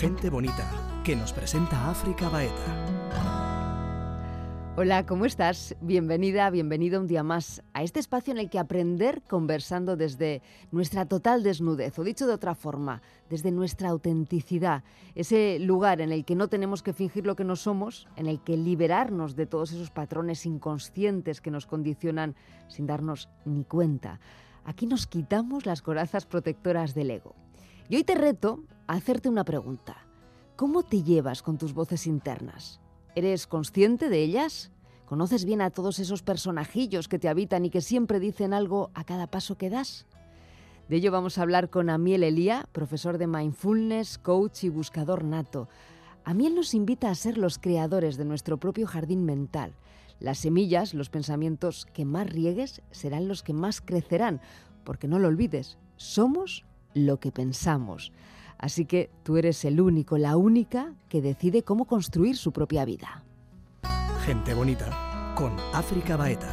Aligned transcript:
Gente 0.00 0.30
bonita, 0.30 0.66
que 1.04 1.14
nos 1.14 1.30
presenta 1.30 1.90
África 1.90 2.30
Baeta. 2.30 2.86
Hola, 4.78 5.04
¿cómo 5.04 5.26
estás? 5.26 5.76
Bienvenida, 5.82 6.48
bienvenido 6.48 6.98
un 7.02 7.06
día 7.06 7.22
más 7.22 7.62
a 7.74 7.82
este 7.82 8.00
espacio 8.00 8.32
en 8.32 8.38
el 8.38 8.48
que 8.48 8.58
aprender 8.58 9.20
conversando 9.28 9.98
desde 9.98 10.40
nuestra 10.72 11.04
total 11.04 11.42
desnudez, 11.42 11.98
o 11.98 12.02
dicho 12.02 12.26
de 12.26 12.32
otra 12.32 12.54
forma, 12.54 13.02
desde 13.28 13.50
nuestra 13.50 13.90
autenticidad, 13.90 14.84
ese 15.14 15.58
lugar 15.58 16.00
en 16.00 16.12
el 16.12 16.24
que 16.24 16.34
no 16.34 16.48
tenemos 16.48 16.82
que 16.82 16.94
fingir 16.94 17.26
lo 17.26 17.36
que 17.36 17.44
no 17.44 17.54
somos, 17.54 18.08
en 18.16 18.26
el 18.26 18.40
que 18.40 18.56
liberarnos 18.56 19.36
de 19.36 19.44
todos 19.44 19.70
esos 19.70 19.90
patrones 19.90 20.46
inconscientes 20.46 21.42
que 21.42 21.50
nos 21.50 21.66
condicionan 21.66 22.36
sin 22.68 22.86
darnos 22.86 23.28
ni 23.44 23.64
cuenta. 23.64 24.18
Aquí 24.64 24.86
nos 24.86 25.06
quitamos 25.06 25.66
las 25.66 25.82
corazas 25.82 26.24
protectoras 26.24 26.94
del 26.94 27.10
ego. 27.10 27.34
Y 27.90 27.96
hoy 27.96 28.04
te 28.04 28.14
reto 28.14 28.62
a 28.86 28.94
hacerte 28.94 29.28
una 29.28 29.42
pregunta. 29.42 30.06
¿Cómo 30.54 30.84
te 30.84 31.02
llevas 31.02 31.42
con 31.42 31.58
tus 31.58 31.74
voces 31.74 32.06
internas? 32.06 32.80
¿Eres 33.16 33.48
consciente 33.48 34.08
de 34.08 34.22
ellas? 34.22 34.70
¿Conoces 35.06 35.44
bien 35.44 35.60
a 35.60 35.70
todos 35.70 35.98
esos 35.98 36.22
personajillos 36.22 37.08
que 37.08 37.18
te 37.18 37.28
habitan 37.28 37.64
y 37.64 37.70
que 37.70 37.80
siempre 37.80 38.20
dicen 38.20 38.54
algo 38.54 38.92
a 38.94 39.02
cada 39.02 39.26
paso 39.26 39.58
que 39.58 39.70
das? 39.70 40.06
De 40.88 40.98
ello 40.98 41.10
vamos 41.10 41.36
a 41.36 41.42
hablar 41.42 41.68
con 41.68 41.90
Amiel 41.90 42.22
Elía, 42.22 42.68
profesor 42.70 43.18
de 43.18 43.26
mindfulness, 43.26 44.18
coach 44.18 44.62
y 44.62 44.68
buscador 44.68 45.24
nato. 45.24 45.68
Amiel 46.22 46.54
nos 46.54 46.74
invita 46.74 47.10
a 47.10 47.16
ser 47.16 47.38
los 47.38 47.58
creadores 47.58 48.16
de 48.16 48.24
nuestro 48.24 48.58
propio 48.58 48.86
jardín 48.86 49.24
mental. 49.24 49.74
Las 50.20 50.38
semillas, 50.38 50.94
los 50.94 51.10
pensamientos 51.10 51.86
que 51.86 52.04
más 52.04 52.30
riegues 52.30 52.82
serán 52.92 53.26
los 53.26 53.42
que 53.42 53.52
más 53.52 53.80
crecerán, 53.80 54.40
porque 54.84 55.08
no 55.08 55.18
lo 55.18 55.26
olvides, 55.26 55.76
somos 55.96 56.64
lo 56.94 57.18
que 57.18 57.32
pensamos. 57.32 58.12
Así 58.58 58.84
que 58.84 59.10
tú 59.22 59.36
eres 59.36 59.64
el 59.64 59.80
único, 59.80 60.18
la 60.18 60.36
única 60.36 60.94
que 61.08 61.22
decide 61.22 61.62
cómo 61.62 61.86
construir 61.86 62.36
su 62.36 62.52
propia 62.52 62.84
vida. 62.84 63.24
Gente 64.24 64.52
bonita 64.52 65.32
con 65.34 65.56
África 65.72 66.16
Baeta. 66.16 66.48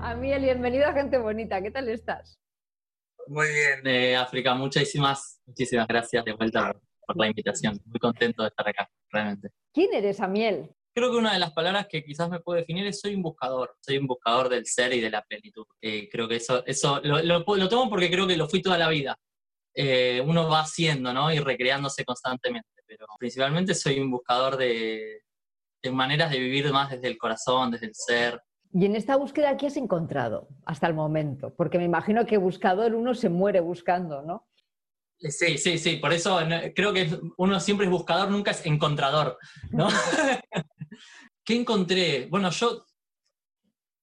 Amiel, 0.00 0.42
bienvenido 0.42 0.86
a 0.86 0.92
Gente 0.92 1.18
Bonita. 1.18 1.62
¿Qué 1.62 1.70
tal 1.70 1.88
estás? 1.88 2.38
Muy 3.28 3.48
bien, 3.48 3.86
eh, 3.86 4.16
África. 4.16 4.54
Muchísimas, 4.54 5.40
muchísimas 5.46 5.86
gracias 5.86 6.24
de 6.24 6.32
vuelta 6.32 6.74
por 7.06 7.16
la 7.16 7.28
invitación. 7.28 7.78
Muy 7.84 8.00
contento 8.00 8.42
de 8.42 8.48
estar 8.48 8.68
acá, 8.68 8.88
realmente. 9.10 9.50
¿Quién 9.72 9.92
eres, 9.94 10.20
Amiel? 10.20 10.70
Creo 10.94 11.10
que 11.10 11.16
una 11.16 11.32
de 11.32 11.38
las 11.38 11.52
palabras 11.52 11.86
que 11.88 12.04
quizás 12.04 12.28
me 12.28 12.40
puede 12.40 12.60
definir 12.60 12.86
es 12.86 13.00
soy 13.00 13.14
un 13.14 13.22
buscador. 13.22 13.74
Soy 13.80 13.98
un 13.98 14.06
buscador 14.06 14.48
del 14.48 14.66
ser 14.66 14.92
y 14.92 15.00
de 15.00 15.10
la 15.10 15.22
plenitud. 15.22 15.64
Eh, 15.80 16.08
creo 16.10 16.28
que 16.28 16.36
eso, 16.36 16.64
eso 16.66 17.00
lo, 17.02 17.22
lo 17.22 17.68
tomo 17.68 17.88
porque 17.88 18.10
creo 18.10 18.26
que 18.26 18.36
lo 18.36 18.48
fui 18.48 18.60
toda 18.60 18.76
la 18.76 18.88
vida. 18.88 19.18
Eh, 19.74 20.22
uno 20.26 20.48
va 20.48 20.60
haciendo, 20.60 21.12
¿no? 21.12 21.32
Y 21.32 21.38
recreándose 21.38 22.04
constantemente. 22.04 22.68
Pero 22.86 23.06
principalmente 23.18 23.74
soy 23.74 24.00
un 24.00 24.10
buscador 24.10 24.56
de, 24.56 25.22
maneras 25.90 26.30
de 26.30 26.38
vivir 26.38 26.70
más 26.72 26.90
desde 26.90 27.08
el 27.08 27.16
corazón, 27.16 27.70
desde 27.70 27.86
el 27.86 27.94
ser. 27.94 28.42
¿Y 28.74 28.84
en 28.84 28.96
esta 28.96 29.16
búsqueda 29.16 29.56
qué 29.56 29.66
has 29.66 29.76
encontrado 29.76 30.48
hasta 30.66 30.86
el 30.86 30.94
momento? 30.94 31.54
Porque 31.54 31.78
me 31.78 31.84
imagino 31.84 32.26
que 32.26 32.36
buscador 32.36 32.94
uno 32.94 33.14
se 33.14 33.28
muere 33.28 33.60
buscando, 33.60 34.22
¿no? 34.22 34.46
Eh, 35.20 35.30
sí, 35.30 35.56
sí, 35.56 35.78
sí, 35.78 35.96
por 35.96 36.12
eso 36.12 36.38
creo 36.74 36.92
que 36.92 37.08
uno 37.38 37.60
siempre 37.60 37.86
es 37.86 37.92
buscador, 37.92 38.30
nunca 38.30 38.50
es 38.50 38.64
encontrador, 38.66 39.38
¿no? 39.70 39.88
¿Qué 41.44 41.54
encontré? 41.54 42.26
Bueno, 42.26 42.50
yo 42.50 42.86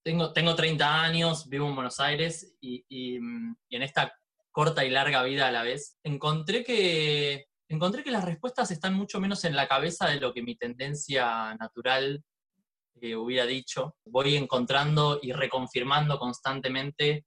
tengo, 0.03 0.33
tengo 0.33 0.55
30 0.55 1.03
años, 1.03 1.47
vivo 1.47 1.67
en 1.67 1.75
Buenos 1.75 1.99
Aires 1.99 2.55
y, 2.59 2.85
y 2.89 3.15
en 3.15 3.81
esta 3.81 4.13
corta 4.51 4.83
y 4.83 4.89
larga 4.89 5.23
vida 5.23 5.47
a 5.47 5.51
la 5.51 5.63
vez, 5.63 5.97
encontré 6.03 6.63
que, 6.63 7.45
encontré 7.69 8.03
que 8.03 8.11
las 8.11 8.25
respuestas 8.25 8.71
están 8.71 8.93
mucho 8.93 9.19
menos 9.19 9.45
en 9.45 9.55
la 9.55 9.67
cabeza 9.67 10.07
de 10.07 10.19
lo 10.19 10.33
que 10.33 10.41
mi 10.41 10.55
tendencia 10.55 11.55
natural 11.55 12.23
eh, 13.01 13.15
hubiera 13.15 13.45
dicho. 13.45 13.95
Voy 14.05 14.35
encontrando 14.35 15.19
y 15.21 15.31
reconfirmando 15.31 16.17
constantemente 16.19 17.25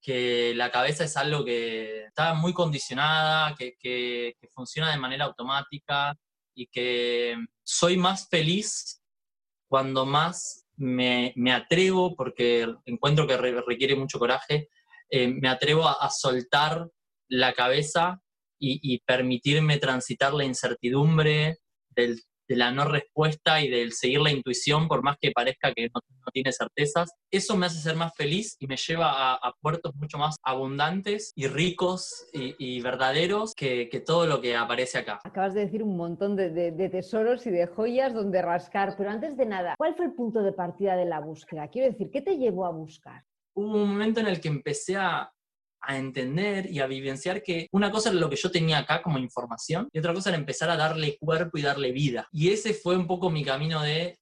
que 0.00 0.52
la 0.54 0.70
cabeza 0.70 1.04
es 1.04 1.16
algo 1.16 1.44
que 1.44 2.04
está 2.04 2.34
muy 2.34 2.52
condicionada, 2.52 3.54
que, 3.54 4.36
funciona 4.52 4.90
de 4.90 4.98
manera 4.98 5.24
automática 5.24 6.14
y 6.54 6.66
que 6.66 7.36
soy 7.62 7.96
más 7.96 8.28
feliz 8.28 8.97
cuando 9.68 10.06
más 10.06 10.66
me, 10.76 11.32
me 11.36 11.52
atrevo, 11.52 12.16
porque 12.16 12.66
encuentro 12.86 13.26
que 13.26 13.36
requiere 13.36 13.94
mucho 13.96 14.18
coraje, 14.18 14.68
eh, 15.10 15.28
me 15.28 15.48
atrevo 15.48 15.86
a, 15.88 16.10
soltar 16.10 16.88
la 17.28 17.52
cabeza 17.52 18.20
y, 18.60 18.98
permitirme 19.00 19.78
transitar 19.78 20.34
la 20.34 20.44
incertidumbre 20.44 21.58
de 22.48 22.56
la 22.56 22.70
no 22.70 22.84
respuesta 22.84 23.60
y 23.60 23.68
del 23.68 23.92
seguir 23.92 24.20
la 24.20 24.30
intuición, 24.30 24.88
por 24.88 25.02
más 25.02 25.16
que 25.20 25.32
parezca 25.32 25.72
que 25.72 25.88
no, 25.94 26.00
tiene 26.32 26.52
certezas. 26.52 27.10
Eso 27.30 27.56
me 27.56 27.66
hace 27.66 27.80
ser 27.80 27.96
más 27.96 28.12
feliz 28.14 28.56
y 28.58 28.66
me 28.66 28.76
lleva 28.76 29.34
a, 29.34 29.52
puertos 29.60 29.94
mucho 29.96 30.18
más 30.18 30.36
abundantes 30.42 31.32
y 31.34 31.46
ricos 31.46 32.26
y, 32.32 32.80
verdaderos 32.80 33.54
que, 33.54 33.88
todo 34.06 34.26
lo 34.26 34.40
que 34.40 34.56
aparece 34.56 34.98
acá. 34.98 35.18
Acabas 35.24 35.54
de 35.54 35.60
decir 35.60 35.82
un 35.82 35.96
montón 35.96 36.36
de, 36.36 36.50
de 36.50 36.88
tesoros 36.88 37.46
y 37.46 37.50
de 37.50 37.66
joyas 37.66 38.14
donde 38.14 38.42
rascar, 38.42 38.94
pero 38.96 39.10
antes 39.10 39.36
de 39.36 39.46
nada, 39.46 39.74
¿cuál 39.76 39.94
fue 39.94 40.06
el 40.06 40.12
punto 40.12 40.42
de 40.42 40.52
partida 40.52 40.96
de 40.96 41.04
la 41.04 41.20
búsqueda? 41.20 41.68
Quiero 41.68 41.90
decir, 41.90 42.10
¿qué 42.10 42.20
te 42.20 42.36
llevó 42.36 42.66
a 42.66 42.70
buscar? 42.70 43.24
hubo 43.58 43.82
un 43.82 43.90
momento 43.90 44.20
en 44.20 44.28
el 44.28 44.40
que 44.40 44.48
empecé 44.48 44.96
a, 44.96 45.30
entender 45.88 46.70
y 46.70 46.80
a 46.80 46.86
vivenciar 46.86 47.42
que 47.42 47.68
una 47.72 47.90
cosa 47.90 48.10
era 48.10 48.18
lo 48.18 48.28
que 48.28 48.36
yo 48.36 48.50
tenía 48.50 48.78
acá 48.78 49.02
como 49.02 49.18
información 49.18 49.88
y 49.92 49.98
otra 49.98 50.14
cosa 50.14 50.30
era 50.30 50.38
empezar 50.38 50.70
a 50.70 50.76
darle 50.76 51.16
cuerpo 51.18 51.58
y 51.58 51.62
darle 51.62 51.92
vida. 51.92 52.28
Y 52.32 52.50
ese 52.50 52.74
fue 52.74 52.96
un 52.96 53.06
poco 53.06 53.30
mi 53.30 53.44
camino 53.44 53.82
de, 53.82 54.18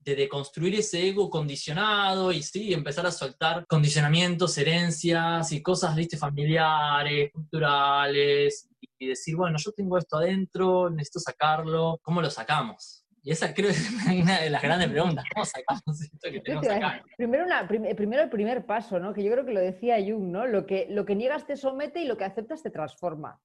de 0.00 0.16
deconstruir 0.16 0.74
ese 0.74 1.08
ego 1.08 1.30
condicionado 1.30 2.32
y 2.32 2.42
sí, 2.42 2.72
empezar 2.72 3.06
a 3.06 3.12
soltar 3.12 3.66
condicionamientos, 3.66 4.56
herencias 4.58 5.52
y 5.52 5.62
cosas, 5.62 5.94
viste, 5.94 6.16
familiares, 6.16 7.30
culturales 7.32 8.68
y 8.98 9.06
decir, 9.08 9.36
bueno, 9.36 9.58
yo 9.58 9.72
tengo 9.72 9.98
esto 9.98 10.16
adentro, 10.16 10.90
necesito 10.90 11.20
sacarlo, 11.20 11.98
¿cómo 12.02 12.22
lo 12.22 12.30
sacamos? 12.30 13.01
Y 13.22 13.30
esa 13.30 13.54
creo 13.54 13.68
que 13.68 13.74
es 13.76 14.22
una 14.22 14.40
de 14.40 14.50
las 14.50 14.62
grandes 14.62 14.88
preguntas. 14.88 15.24
¿Cómo 15.32 15.44
sacamos 15.44 16.02
esto 16.02 16.30
que 16.30 16.40
tenemos 16.40 16.68
acá? 16.68 17.04
Primero, 17.16 17.44
una, 17.44 17.68
primero 17.68 18.22
el 18.22 18.30
primer 18.30 18.66
paso, 18.66 18.98
¿no? 18.98 19.12
que 19.12 19.22
yo 19.22 19.30
creo 19.30 19.44
que 19.44 19.52
lo 19.52 19.60
decía 19.60 19.96
Jung, 19.98 20.30
¿no? 20.30 20.46
lo, 20.46 20.66
que, 20.66 20.86
lo 20.90 21.04
que 21.04 21.14
niegas 21.14 21.46
te 21.46 21.56
somete 21.56 22.00
y 22.00 22.06
lo 22.06 22.16
que 22.16 22.24
aceptas 22.24 22.62
te 22.62 22.70
transforma. 22.70 23.40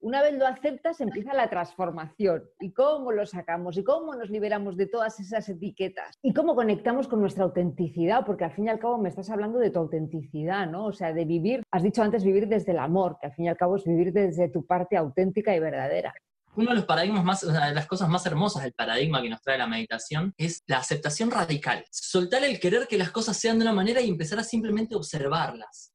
Una 0.00 0.20
vez 0.20 0.36
lo 0.36 0.48
aceptas, 0.48 1.00
empieza 1.00 1.32
la 1.32 1.48
transformación. 1.48 2.42
¿Y 2.58 2.72
cómo 2.72 3.12
lo 3.12 3.24
sacamos? 3.24 3.78
¿Y 3.78 3.84
cómo 3.84 4.16
nos 4.16 4.30
liberamos 4.30 4.76
de 4.76 4.86
todas 4.86 5.20
esas 5.20 5.48
etiquetas? 5.48 6.18
¿Y 6.22 6.34
cómo 6.34 6.56
conectamos 6.56 7.06
con 7.06 7.20
nuestra 7.20 7.44
autenticidad? 7.44 8.26
Porque 8.26 8.42
al 8.42 8.50
fin 8.50 8.64
y 8.64 8.68
al 8.70 8.80
cabo 8.80 8.98
me 8.98 9.08
estás 9.08 9.30
hablando 9.30 9.60
de 9.60 9.70
tu 9.70 9.78
autenticidad, 9.78 10.66
¿no? 10.68 10.86
O 10.86 10.92
sea, 10.92 11.12
de 11.12 11.24
vivir, 11.24 11.62
has 11.70 11.84
dicho 11.84 12.02
antes 12.02 12.24
vivir 12.24 12.48
desde 12.48 12.72
el 12.72 12.80
amor, 12.80 13.16
que 13.20 13.28
al 13.28 13.32
fin 13.34 13.44
y 13.44 13.48
al 13.48 13.56
cabo 13.56 13.76
es 13.76 13.84
vivir 13.84 14.12
desde 14.12 14.48
tu 14.48 14.66
parte 14.66 14.96
auténtica 14.96 15.54
y 15.54 15.60
verdadera 15.60 16.12
uno 16.54 16.70
de 16.70 16.76
los 16.76 16.84
paradigmas 16.84 17.24
más, 17.24 17.42
una 17.44 17.68
de 17.68 17.74
las 17.74 17.86
cosas 17.86 18.08
más 18.08 18.26
hermosas 18.26 18.62
del 18.62 18.74
paradigma 18.74 19.22
que 19.22 19.30
nos 19.30 19.40
trae 19.40 19.58
la 19.58 19.66
meditación 19.66 20.34
es 20.36 20.62
la 20.66 20.78
aceptación 20.78 21.30
radical. 21.30 21.84
Soltar 21.90 22.44
el 22.44 22.60
querer 22.60 22.86
que 22.86 22.98
las 22.98 23.10
cosas 23.10 23.38
sean 23.38 23.58
de 23.58 23.64
una 23.64 23.72
manera 23.72 24.00
y 24.00 24.08
empezar 24.08 24.38
a 24.38 24.44
simplemente 24.44 24.94
observarlas. 24.94 25.92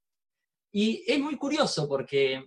Y 0.72 1.03
es 1.07 1.19
muy 1.19 1.38
curioso 1.38 1.88
porque 1.88 2.46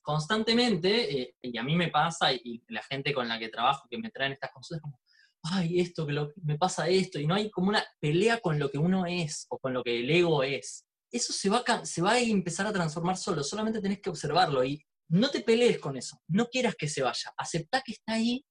constantemente, 0.00 1.20
eh, 1.20 1.36
y 1.42 1.58
a 1.58 1.62
mí 1.62 1.76
me 1.76 1.88
pasa, 1.88 2.32
y, 2.32 2.62
la 2.68 2.82
gente 2.82 3.12
con 3.12 3.28
la 3.28 3.38
que 3.38 3.48
trabajo 3.48 3.86
que 3.90 3.98
me 3.98 4.10
traen 4.10 4.32
estas 4.32 4.50
cosas, 4.52 4.80
como, 4.80 4.98
ay, 5.42 5.80
esto, 5.80 6.06
que 6.06 6.14
me 6.42 6.58
pasa 6.58 6.88
esto, 6.88 7.18
y 7.20 7.26
no 7.26 7.34
hay 7.34 7.50
como 7.50 7.68
una 7.68 7.84
pelea 8.00 8.38
con 8.40 8.58
lo 8.58 8.70
que 8.70 8.78
uno 8.78 9.06
es 9.06 9.46
o 9.50 9.58
con 9.58 9.74
lo 9.74 9.82
que 9.82 10.00
el 10.00 10.10
ego 10.10 10.42
es. 10.42 10.86
Eso 11.12 11.32
se 11.32 11.50
va, 11.50 11.62
se 11.84 12.02
va 12.02 12.12
a 12.12 12.20
empezar 12.20 12.66
a 12.66 12.72
transformar 12.72 13.16
solo, 13.16 13.42
solamente 13.42 13.80
tenés 13.80 14.00
que 14.00 14.10
observarlo. 14.10 14.64
Y 14.64 14.84
no 15.10 15.30
te 15.30 15.40
pelees 15.40 15.78
con 15.78 15.96
eso, 15.96 16.20
no 16.28 16.46
quieras 16.46 16.74
que 16.76 16.88
se 16.88 17.02
vaya, 17.02 17.32
acepta 17.36 17.82
que 17.82 17.92
está 17.92 18.14
ahí 18.14 18.44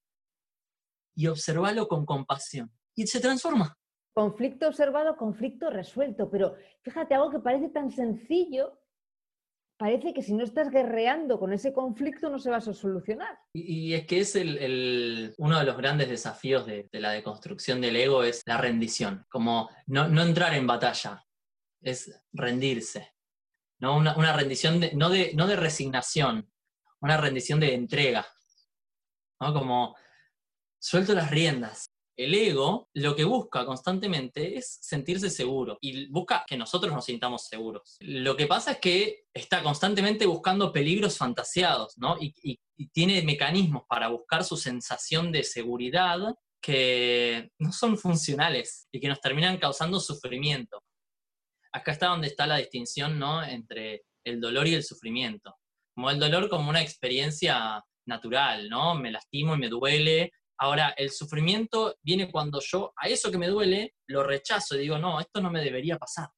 y 1.15 1.27
observalo 1.27 1.87
con 1.87 2.05
compasión. 2.05 2.71
Y 2.95 3.07
se 3.07 3.19
transforma. 3.19 3.77
Conflicto 4.13 4.67
observado, 4.67 5.15
conflicto 5.15 5.69
resuelto, 5.69 6.29
pero 6.29 6.55
fíjate, 6.81 7.15
algo 7.15 7.31
que 7.31 7.39
parece 7.39 7.69
tan 7.69 7.91
sencillo, 7.91 8.79
parece 9.77 10.13
que 10.13 10.21
si 10.21 10.33
no 10.33 10.43
estás 10.43 10.69
guerreando 10.69 11.39
con 11.39 11.53
ese 11.53 11.71
conflicto 11.71 12.29
no 12.29 12.39
se 12.39 12.49
va 12.49 12.57
a 12.57 12.61
solucionar. 12.61 13.39
Y, 13.53 13.93
es 13.93 14.05
que 14.05 14.19
es 14.19 14.35
el, 14.35 15.33
uno 15.37 15.59
de 15.59 15.65
los 15.65 15.77
grandes 15.77 16.09
desafíos 16.09 16.65
de, 16.65 16.89
la 16.91 17.11
deconstrucción 17.11 17.79
del 17.79 17.95
ego 17.95 18.23
es 18.23 18.41
la 18.45 18.57
rendición, 18.57 19.25
como 19.29 19.69
no, 19.87 20.09
no 20.09 20.21
entrar 20.21 20.53
en 20.53 20.67
batalla, 20.67 21.23
es 21.81 22.21
rendirse. 22.33 23.13
¿no? 23.79 23.97
Una, 23.97 24.35
rendición, 24.35 24.79
de, 24.79 24.93
no, 24.93 25.09
de, 25.09 25.31
no 25.35 25.47
de 25.47 25.55
resignación, 25.55 26.49
una 27.01 27.17
rendición 27.17 27.59
de 27.59 27.73
entrega, 27.73 28.27
¿no? 29.39 29.53
Como 29.53 29.95
suelto 30.79 31.13
las 31.13 31.29
riendas. 31.29 31.89
el 32.17 32.35
ego 32.35 32.89
lo 32.95 33.15
que 33.15 33.23
busca 33.23 33.65
constantemente 33.65 34.57
es 34.57 34.79
sentirse 34.81 35.29
seguro 35.29 35.77
y 35.79 36.09
busca 36.09 36.43
que 36.45 36.57
nosotros 36.57 36.93
nos 36.93 37.05
sintamos 37.05 37.47
seguros. 37.47 37.95
Lo 38.01 38.35
que 38.35 38.45
pasa 38.45 38.73
es 38.73 38.79
que 38.79 39.23
está 39.33 39.63
constantemente 39.63 40.25
buscando 40.25 40.73
peligros 40.73 41.17
fantaseados, 41.17 41.97
¿no? 41.97 42.17
Y, 42.19 42.59
tiene 42.93 43.21
mecanismos 43.23 43.83
para 43.89 44.07
buscar 44.07 44.43
su 44.45 44.55
sensación 44.55 45.33
de 45.33 45.43
seguridad 45.43 46.33
que 46.61 47.51
no 47.59 47.73
son 47.73 47.97
funcionales 47.97 48.87
y 48.91 49.01
que 49.01 49.09
nos 49.09 49.19
terminan 49.19 49.57
causando 49.57 49.99
sufrimiento. 49.99 50.81
Acá 51.73 51.91
está 51.91 52.07
donde 52.07 52.27
está 52.27 52.47
la 52.47 52.57
distinción, 52.57 53.19
¿no? 53.19 53.43
Entre 53.43 54.03
el 54.23 54.39
dolor 54.39 54.65
y 54.67 54.75
el 54.75 54.83
sufrimiento. 54.83 55.58
Como 55.99 56.11
el 56.11 56.17
dolor 56.17 56.47
como 56.47 56.69
una 56.69 56.81
experiencia 56.81 57.83
natural, 58.05 58.69
¿no? 58.69 58.95
Me 58.95 59.11
lastimo 59.11 59.55
y 59.55 59.57
me 59.57 59.67
duele, 59.67 60.31
Ahora, 60.57 60.93
el 60.95 61.09
sufrimiento 61.09 61.97
viene 62.01 62.31
cuando 62.31 62.61
yo 62.61 62.93
a 62.95 63.09
eso 63.09 63.29
que 63.29 63.37
me 63.37 63.49
duele 63.49 63.95
lo 64.07 64.23
rechazo 64.23 64.77
y 64.77 64.79
digo, 64.79 64.97
no, 64.97 65.19
esto 65.19 65.41
no 65.41 65.51
me 65.51 65.61
debería 65.61 65.97
pasar. 65.97 66.29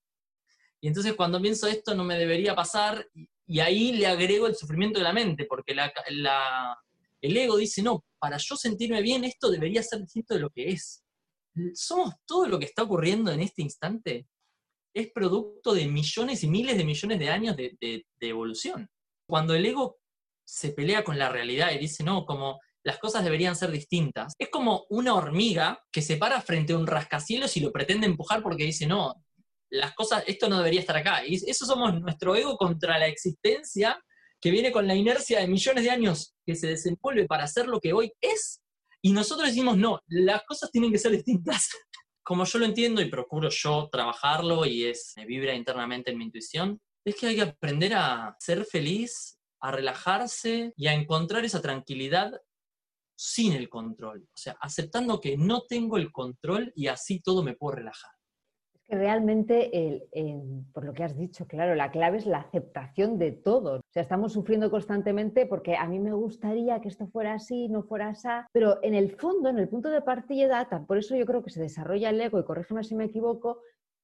Y 0.81 0.87
entonces 0.87 1.13
cuando 1.13 1.39
pienso 1.39 1.67
esto 1.67 1.93
no 1.93 2.03
me 2.03 2.17
debería 2.17 2.55
pasar, 2.55 3.07
y, 3.45 3.59
ahí 3.59 3.91
le 3.91 4.07
agrego 4.07 4.47
el 4.47 4.55
sufrimiento 4.55 4.97
de 4.97 5.03
la 5.03 5.13
mente, 5.13 5.45
porque 5.45 5.75
el 5.75 7.37
ego 7.37 7.57
dice, 7.57 7.83
no, 7.83 8.03
para 8.17 8.37
yo 8.37 8.55
sentirme 8.55 8.99
bien 9.03 9.23
esto 9.25 9.51
debería 9.51 9.83
ser 9.83 9.99
distinto 9.99 10.33
de 10.33 10.39
lo 10.39 10.49
que 10.49 10.69
es. 10.69 11.03
Somos 11.75 12.15
todo 12.25 12.47
lo 12.47 12.57
que 12.57 12.65
está 12.65 12.81
ocurriendo 12.81 13.31
en 13.31 13.41
este 13.41 13.61
instante, 13.61 14.25
es 14.91 15.11
producto 15.11 15.75
de 15.75 15.87
millones 15.87 16.43
y 16.43 16.47
miles 16.47 16.79
de 16.79 16.83
millones 16.83 17.19
de 17.19 17.29
años 17.29 17.55
de, 17.55 17.77
de 17.79 18.27
evolución. 18.27 18.89
Cuando 19.31 19.55
el 19.55 19.65
ego 19.65 19.97
se 20.45 20.73
pelea 20.73 21.05
con 21.05 21.17
la 21.17 21.29
realidad 21.29 21.71
y 21.71 21.77
dice, 21.77 22.03
no, 22.03 22.25
como 22.25 22.59
las 22.83 22.99
cosas 22.99 23.23
deberían 23.23 23.55
ser 23.55 23.71
distintas. 23.71 24.33
Es 24.37 24.49
como 24.49 24.83
una 24.89 25.15
hormiga 25.15 25.81
que 25.89 26.01
se 26.01 26.17
para 26.17 26.41
frente 26.41 26.73
a 26.73 26.77
un 26.77 26.85
rascacielos 26.85 27.55
y 27.55 27.61
lo 27.61 27.71
pretende 27.71 28.07
empujar 28.07 28.43
porque 28.43 28.65
dice, 28.65 28.85
no, 28.87 29.23
las 29.69 29.95
cosas, 29.95 30.25
esto 30.27 30.49
no 30.49 30.57
debería 30.57 30.81
estar 30.81 30.97
acá. 30.97 31.25
Y 31.25 31.35
eso 31.49 31.65
somos 31.65 31.97
nuestro 32.01 32.35
ego 32.35 32.57
contra 32.57 32.99
la 32.99 33.07
existencia 33.07 34.03
que 34.41 34.51
viene 34.51 34.73
con 34.73 34.85
la 34.85 34.95
inercia 34.95 35.39
de 35.39 35.47
millones 35.47 35.85
de 35.85 35.91
años 35.91 36.35
que 36.45 36.57
se 36.57 36.67
desenvuelve 36.67 37.25
para 37.25 37.45
hacer 37.45 37.67
lo 37.67 37.79
que 37.79 37.93
hoy 37.93 38.11
es. 38.19 38.61
Y 39.01 39.13
nosotros 39.13 39.47
decimos, 39.47 39.77
no, 39.77 40.01
las 40.07 40.43
cosas 40.43 40.69
tienen 40.71 40.91
que 40.91 40.99
ser 40.99 41.13
distintas. 41.13 41.69
Como 42.21 42.43
yo 42.43 42.59
lo 42.59 42.65
entiendo 42.65 43.01
y 43.01 43.09
procuro 43.09 43.47
yo 43.49 43.87
trabajarlo 43.89 44.65
y 44.65 44.87
es, 44.87 45.13
me 45.15 45.25
vibra 45.25 45.55
internamente 45.55 46.11
en 46.11 46.17
mi 46.17 46.25
intuición, 46.25 46.81
es 47.05 47.15
que 47.15 47.27
hay 47.27 47.35
que 47.35 47.41
aprender 47.41 47.93
a 47.95 48.35
ser 48.39 48.65
feliz, 48.65 49.39
a 49.59 49.71
relajarse 49.71 50.73
y 50.75 50.87
a 50.87 50.93
encontrar 50.93 51.45
esa 51.45 51.61
tranquilidad 51.61 52.41
sin 53.15 53.53
el 53.53 53.69
control, 53.69 54.23
o 54.23 54.37
sea, 54.37 54.57
aceptando 54.59 55.21
que 55.21 55.37
no 55.37 55.61
tengo 55.61 55.97
el 55.97 56.11
control 56.11 56.73
y 56.75 56.87
así 56.87 57.19
todo 57.21 57.43
me 57.43 57.53
puedo 57.53 57.75
relajar. 57.75 58.11
Es 58.73 58.81
que 58.87 58.95
realmente, 58.95 60.01
por 60.73 60.85
lo 60.85 60.93
que 60.93 61.03
has 61.03 61.15
dicho, 61.15 61.45
claro, 61.45 61.75
la 61.75 61.91
clave 61.91 62.17
es 62.17 62.25
la 62.25 62.39
aceptación 62.39 63.19
de 63.19 63.31
todo. 63.31 63.75
O 63.75 63.81
sea, 63.91 64.01
estamos 64.01 64.33
sufriendo 64.33 64.71
constantemente 64.71 65.45
porque 65.45 65.75
a 65.75 65.87
mí 65.87 65.99
me 65.99 66.13
gustaría 66.13 66.81
que 66.81 66.87
esto 66.87 67.07
fuera 67.07 67.35
así, 67.35 67.69
no 67.69 67.83
fuera 67.83 68.09
así, 68.09 68.27
pero 68.51 68.79
en 68.81 68.95
el 68.95 69.15
fondo, 69.17 69.49
en 69.49 69.59
el 69.59 69.69
punto 69.69 69.89
de 69.89 70.01
partida, 70.01 70.67
por 70.87 70.97
eso 70.97 71.15
yo 71.15 71.25
creo 71.27 71.43
que 71.43 71.51
se 71.51 71.61
desarrolla 71.61 72.09
el 72.09 72.19
ego, 72.19 72.39
y 72.39 72.43
corrígeme 72.43 72.83
si 72.83 72.95
me 72.95 73.05
equivoco, 73.05 73.61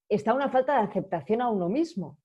está 0.07 0.35
una 0.35 0.50
falta 0.50 0.73
de 0.73 0.88
aceptación 0.88 1.41
a 1.41 1.50
uno 1.50 1.69
mismo. 1.69 2.19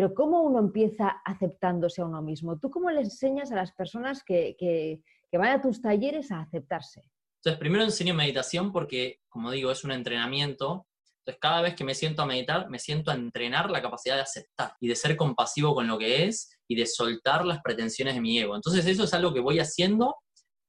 Pero 0.00 0.14
¿cómo 0.14 0.40
uno 0.40 0.60
empieza 0.60 1.20
aceptándose 1.26 2.00
a 2.00 2.06
uno 2.06 2.22
mismo? 2.22 2.58
¿Tú 2.58 2.70
cómo 2.70 2.90
le 2.90 3.02
enseñas 3.02 3.52
a 3.52 3.56
las 3.56 3.72
personas 3.72 4.24
que, 4.24 4.56
que 4.58 5.02
vayan 5.36 5.58
a 5.58 5.60
tus 5.60 5.82
talleres 5.82 6.32
a 6.32 6.40
aceptarse. 6.40 7.04
Entonces, 7.36 7.60
primero 7.60 7.84
enseño 7.84 8.14
meditación 8.14 8.72
porque, 8.72 9.20
como 9.28 9.50
digo, 9.50 9.70
es 9.70 9.84
un 9.84 9.92
entrenamiento. 9.92 10.86
Entonces, 11.18 11.38
cada 11.38 11.60
vez 11.60 11.74
que 11.74 11.84
me 11.84 11.94
siento 11.94 12.22
a 12.22 12.26
meditar, 12.26 12.70
me 12.70 12.78
siento 12.78 13.10
a 13.10 13.14
entrenar 13.14 13.70
la 13.70 13.82
capacidad 13.82 14.14
de 14.14 14.22
aceptar 14.22 14.72
y 14.80 14.88
de 14.88 14.96
ser 14.96 15.18
compasivo 15.18 15.74
con 15.74 15.86
lo 15.86 15.98
que 15.98 16.24
es 16.24 16.50
y 16.66 16.76
de 16.76 16.86
soltar 16.86 17.44
las 17.44 17.60
pretensiones 17.60 18.14
de 18.14 18.22
mi 18.22 18.38
ego. 18.38 18.56
Entonces, 18.56 18.86
eso 18.86 19.04
es 19.04 19.12
algo 19.12 19.34
que 19.34 19.40
voy 19.40 19.58
haciendo 19.58 20.16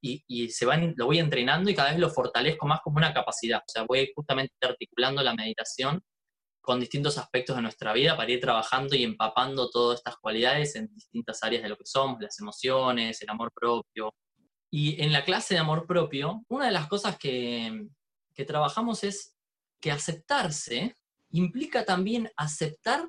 y, 0.03 0.49
se 0.49 0.65
lo 0.65 1.05
voy 1.05 1.19
entrenando 1.19 1.69
y 1.69 1.73
cada 1.73 1.91
vez 1.91 2.01
lo 2.01 2.09
fortalezco 2.09 2.67
más 2.67 2.81
como 2.83 2.97
una 2.97 3.13
capacidad. 3.13 3.59
O 3.59 3.71
sea, 3.71 3.83
voy 3.83 4.11
justamente 4.13 4.53
articulando 4.61 5.23
la 5.23 5.33
meditación 5.33 6.03
con 6.61 6.79
distintos 6.79 7.17
aspectos 7.17 7.55
de 7.55 7.61
nuestra 7.63 7.91
vida 7.91 8.15
para 8.15 8.39
trabajando 8.39 8.95
y 8.95 9.03
empapando 9.03 9.69
todas 9.69 9.99
estas 9.99 10.17
cualidades 10.17 10.75
en 10.75 10.93
distintas 10.93 11.43
áreas 11.43 11.63
de 11.63 11.69
lo 11.69 11.75
que 11.75 11.85
somos, 11.85 12.21
las 12.21 12.39
emociones, 12.39 13.21
el 13.21 13.29
amor 13.29 13.51
propio, 13.53 14.13
y 14.73 15.01
en 15.03 15.11
la 15.11 15.25
clase 15.25 15.53
de 15.53 15.59
amor 15.59 15.85
propio, 15.85 16.45
una 16.47 16.67
de 16.67 16.71
las 16.71 16.87
cosas 16.87 17.17
que, 17.17 17.87
trabajamos 18.47 19.03
es 19.03 19.35
que 19.79 19.91
aceptarse 19.91 20.95
implica 21.29 21.85
también 21.85 22.31
aceptar 22.35 23.07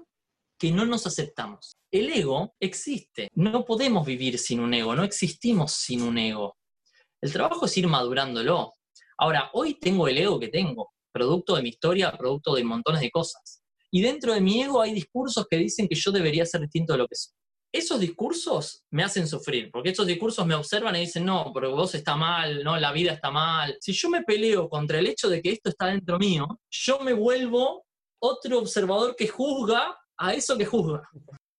que 0.59 0.71
no 0.71 0.85
nos 0.85 1.07
aceptamos. 1.07 1.79
El 1.91 2.11
ego 2.11 2.55
existe, 2.61 3.31
no 3.35 3.65
podemos 3.65 4.05
vivir 4.05 4.39
sin 4.39 4.61
un 4.61 4.75
ego, 4.75 4.95
no 4.95 5.05
existimos 5.05 5.73
sin 5.73 6.03
un 6.03 6.19
ego. 6.19 6.59
El 7.23 7.33
trabajo 7.33 7.65
es 7.65 7.79
ir 7.79 7.89
madurándolo. 7.89 8.75
Ahora, 9.17 9.49
hoy 9.55 9.79
tengo 9.81 10.07
el 10.07 10.19
ego 10.19 10.39
que 10.39 10.49
tengo, 10.49 10.93
producto 11.13 11.57
de 11.57 11.63
mi 11.63 11.69
historia, 11.69 12.13
producto 12.17 12.55
de 12.55 12.65
montones 12.65 13.01
de 13.01 13.11
cosas. 13.11 13.63
Y 13.91 14.01
dentro 14.01 14.33
de 14.33 14.41
mi 14.41 14.63
ego 14.63 14.81
hay 14.81 14.93
discursos 14.93 15.47
que 15.49 15.57
dicen 15.59 15.87
que 15.87 15.95
yo 15.95 16.11
debería 16.11 16.47
ser 16.47 16.63
distinto 16.63 16.95
de 16.95 16.99
lo 16.99 17.07
que 17.07 17.15
soy 17.15 17.35
esos 17.73 17.99
discursos 17.99 18.85
me 18.91 19.03
hacen 19.03 19.27
sufrir, 19.27 19.71
porque 19.73 19.91
esos 19.91 20.07
discursos 20.07 20.47
me 20.47 20.55
observan 20.55 20.95
y 20.97 21.01
dicen, 21.01 21.25
no, 21.25 21.51
pero 21.55 21.75
vos 21.75 21.95
está 21.95 22.17
mal, 22.17 22.63
no, 22.63 22.79
la 22.79 22.93
vida 22.93 23.13
está 23.13 23.31
mal. 23.31 23.77
Si 23.81 23.93
yo 23.93 24.11
me 24.11 24.23
peleo 24.23 24.69
contra 24.69 24.99
el 24.99 25.07
hecho 25.07 25.31
de 25.31 25.41
que 25.41 25.53
esto 25.53 25.71
está 25.71 25.87
dentro 25.87 26.19
mío, 26.19 26.47
yo 26.71 27.01
me 27.01 27.15
vuelvo 27.15 27.87
otro 28.21 28.59
observador 28.59 29.17
que 29.17 29.27
juzga 29.27 29.99
a 30.19 30.35
eso 30.35 30.59
que 30.59 30.67
juzga. 30.67 31.09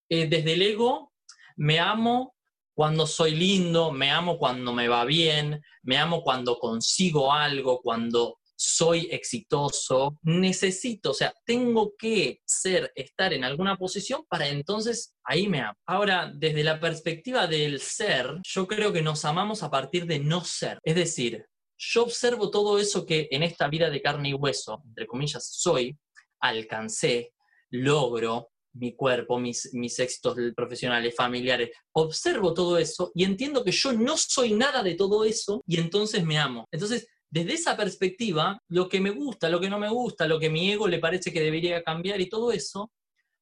Eh, 0.07 0.27
desde 0.27 0.53
el 0.53 0.61
ego 0.61 1.11
me 1.55 1.79
amo 1.79 2.35
cuando 2.75 3.07
soy 3.07 3.31
lindo, 3.31 3.91
me 3.91 4.11
amo 4.11 4.37
cuando 4.37 4.71
me 4.71 4.87
va 4.87 5.05
bien, 5.05 5.61
me 5.81 5.97
amo 5.97 6.21
cuando 6.21 6.59
consigo 6.59 7.33
algo, 7.33 7.81
cuando 7.81 8.37
soy 8.65 9.09
exitoso, 9.11 10.17
necesito, 10.21 11.11
o 11.11 11.13
sea, 11.13 11.33
tengo 11.45 11.95
que 11.97 12.39
ser, 12.45 12.93
estar 12.95 13.33
en 13.33 13.43
alguna 13.43 13.75
posición 13.75 14.23
para 14.29 14.47
entonces 14.47 15.15
ahí 15.25 15.49
me 15.49 15.59
amo. 15.59 15.77
Ahora, 15.85 16.31
desde 16.33 16.63
la 16.63 16.79
perspectiva 16.79 17.45
del 17.45 17.81
ser, 17.81 18.39
yo 18.41 18.65
creo 18.65 18.93
que 18.93 19.01
nos 19.01 19.25
amamos 19.25 19.63
a 19.63 19.69
partir 19.69 20.05
de 20.05 20.19
no 20.19 20.45
ser. 20.45 20.79
Es 20.83 20.95
decir, 20.95 21.45
yo 21.77 22.03
observo 22.03 22.49
todo 22.51 22.79
eso 22.79 23.05
que 23.05 23.27
en 23.31 23.43
esta 23.43 23.67
vida 23.67 23.89
de 23.89 24.01
carne 24.01 24.29
y 24.29 24.33
hueso, 24.33 24.81
entre 24.85 25.07
comillas, 25.07 25.45
soy, 25.45 25.97
alcancé, 26.39 27.33
logro, 27.69 28.51
mi 28.75 28.95
cuerpo, 28.95 29.39
mis, 29.39 29.73
mis 29.73 29.99
éxitos 29.99 30.37
profesionales, 30.55 31.13
familiares, 31.15 31.71
observo 31.91 32.53
todo 32.53 32.77
eso 32.77 33.11
y 33.13 33.25
entiendo 33.25 33.61
que 33.63 33.71
yo 33.71 33.91
no 33.91 34.15
soy 34.15 34.53
nada 34.53 34.81
de 34.81 34.95
todo 34.95 35.25
eso 35.25 35.61
y 35.67 35.81
entonces 35.81 36.23
me 36.23 36.37
amo. 36.37 36.65
Entonces, 36.71 37.07
desde 37.33 37.53
esa 37.53 37.75
perspectiva, 37.75 38.61
lo 38.67 38.87
que 38.87 39.01
me 39.01 39.09
gusta, 39.09 39.49
lo 39.49 39.59
que 39.59 39.67
no 39.67 39.79
me 39.79 39.89
gusta, 39.89 40.27
lo 40.27 40.39
que 40.39 40.51
mi 40.51 40.71
ego 40.71 40.87
le 40.87 40.99
parece 40.99 41.33
que 41.33 41.41
debería 41.41 41.83
cambiar 41.83 42.21
y 42.21 42.29
todo 42.29 42.51
eso, 42.51 42.91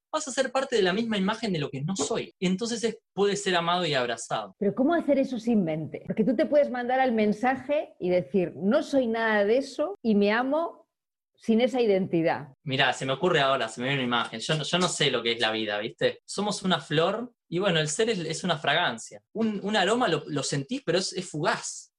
pasa 0.10 0.31
a 0.31 0.33
ser 0.33 0.50
parte 0.50 0.77
de 0.77 0.81
la 0.81 0.93
misma 0.93 1.17
imagen 1.17 1.51
de 1.51 1.60
lo 1.60 1.69
que 1.69 1.81
no 1.81 1.98
soy. 1.98 2.33
Entonces 2.39 3.00
puede 3.12 3.36
ser 3.36 3.53
amado 3.53 3.86
y 3.86 3.93
abrazado. 3.93 4.55
Pero 4.60 4.74
¿cómo 4.75 4.93
hacer 4.93 5.19
eso 5.19 5.39
sin 5.39 5.65
mente? 5.65 6.03
Porque 6.07 6.24
tú 6.24 6.33
te 6.38 6.45
puedes 6.45 6.71
mandar 6.71 7.01
al 7.01 7.12
mensaje 7.12 7.93
y 8.00 8.10
decir, 8.10 8.53
no 8.55 8.81
soy 8.81 9.07
nada 9.07 9.43
de 9.43 9.57
eso 9.57 10.00
y 10.01 10.15
me 10.15 10.31
amo 10.31 10.88
sin 11.36 11.60
esa 11.60 11.81
identidad. 11.81 12.48
Mira, 12.63 12.93
se 12.93 13.05
me 13.05 13.12
ocurre 13.12 13.41
ahora, 13.41 13.67
se 13.67 13.81
me 13.81 13.88
viene 13.88 14.03
una 14.03 14.07
imagen. 14.07 14.39
Yo, 14.39 14.63
yo 14.63 14.79
no 14.79 14.88
sé 14.88 15.12
lo 15.12 15.21
que 15.21 15.33
es 15.33 15.41
la 15.41 15.51
vida, 15.51 15.77
¿viste? 15.79 16.21
Somos 16.24 16.63
una 16.63 16.79
flor 16.79 17.33
y 17.50 17.60
bueno, 17.60 17.81
el 17.81 17.89
ser 17.89 18.10
es, 18.10 18.43
una 18.45 18.57
fragancia. 18.57 19.21
Un, 19.33 19.75
aroma 19.75 20.07
lo, 20.07 20.43
sentís, 20.43 20.81
pero 20.86 20.98
es 21.00 21.29
fugaz. 21.29 21.90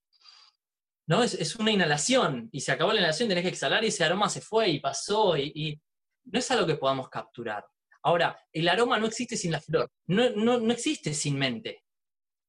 ¿No? 1.07 1.23
Es, 1.23 1.57
una 1.57 1.71
inhalación 1.71 2.49
y 2.53 2.61
se 2.61 2.73
acabó 2.73 2.93
la 2.93 3.01
inhalación, 3.01 3.29
tenés 3.29 3.43
que 3.43 3.51
exhalar 3.51 3.85
y 3.85 3.89
ese 3.89 4.05
aroma 4.05 4.29
se 4.29 4.41
fue 4.41 4.69
y 4.69 4.81
pasó 4.81 5.37
y, 5.37 5.81
no 6.25 6.39
es 6.39 6.51
algo 6.51 6.67
que 6.67 6.77
podamos 6.77 7.09
capturar. 7.09 7.65
Ahora, 8.05 8.39
el 8.53 8.69
aroma 8.69 8.99
no 8.99 9.07
existe 9.07 9.37
sin 9.37 9.53
la 9.53 9.61
flor, 9.61 9.91
no, 10.07 10.31
no, 10.31 10.73
existe 10.73 11.15
sin 11.15 11.39
mente. 11.39 11.83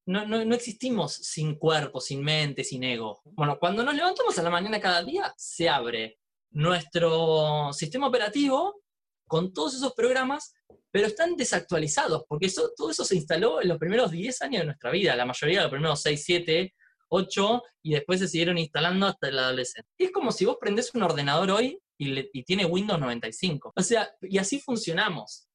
No, 0.06 0.26
no, 0.26 0.44
no, 0.44 0.54
existimos 0.54 1.14
sin 1.14 1.56
cuerpo, 1.56 2.02
sin 2.02 2.24
mente, 2.24 2.64
sin 2.64 2.84
ego. 2.84 3.22
Bueno, 3.24 3.58
cuando 3.58 3.84
nos 3.84 3.96
levantamos 3.96 4.38
a 4.38 4.44
la 4.44 4.50
mañana 4.50 4.80
cada 4.80 5.02
día, 5.02 5.34
se 5.38 5.70
abre 5.70 6.20
nuestro 6.52 7.72
sistema 7.74 8.08
operativo 8.08 8.84
con 9.28 9.54
todos 9.54 9.76
esos 9.76 9.94
programas, 9.94 10.54
pero 10.92 11.08
están 11.08 11.36
desactualizados, 11.36 12.24
porque 12.28 12.48
eso, 12.48 12.72
todo 12.76 12.92
eso 12.92 13.04
se 13.04 13.16
instaló 13.16 13.62
en 13.62 13.70
los 13.70 13.80
primeros 13.80 14.12
10 14.12 14.42
años 14.44 14.62
de 14.62 14.66
nuestra 14.66 14.92
vida, 14.92 15.16
la 15.16 15.26
mayoría 15.26 15.60
de 15.60 15.64
los 15.64 15.72
primeros 15.72 16.02
6, 16.02 16.24
7, 16.24 16.76
8 17.16 17.62
y 17.84 17.94
después 17.94 18.20
se 18.20 18.28
siguieron 18.28 18.58
instalando 18.58 19.06
hasta 19.06 19.30
la 19.30 19.44
adolescencia. 19.44 19.90
Es 19.98 20.12
como 20.12 20.32
si 20.32 20.46
vos 20.46 20.58
prendés 20.60 20.94
un 20.96 21.04
ordenador 21.04 21.52
hoy 21.52 21.80
y, 22.00 22.44
tiene 22.44 22.66
Windows 22.66 23.00
95. 23.00 23.72
O 23.76 23.82
sea, 23.84 24.12
y 24.22 24.40
así 24.40 24.60
funcionamos. 24.60 25.48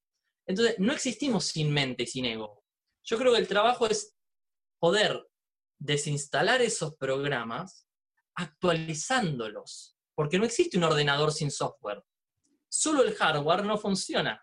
Entonces, 0.47 0.77
no 0.79 0.93
existimos 0.93 1.47
sin 1.47 1.73
mente 1.73 2.05
y 2.05 2.07
sin 2.07 2.27
ego. 2.27 2.63
Yo 3.05 3.19
creo 3.19 3.33
que 3.33 3.41
el 3.41 3.49
trabajo 3.49 3.87
es 3.87 4.15
poder 4.79 5.27
desinstalar 5.81 6.63
esos 6.63 6.95
programas, 6.95 7.87
actualizándolos, 8.35 9.97
porque 10.15 10.39
no 10.39 10.45
existe 10.45 10.79
un 10.79 10.85
ordenador 10.85 11.33
sin 11.33 11.51
software. 11.51 12.03
Solo 12.69 13.03
el 13.03 13.15
hardware 13.15 13.65
no 13.65 13.79
funciona. 13.79 14.41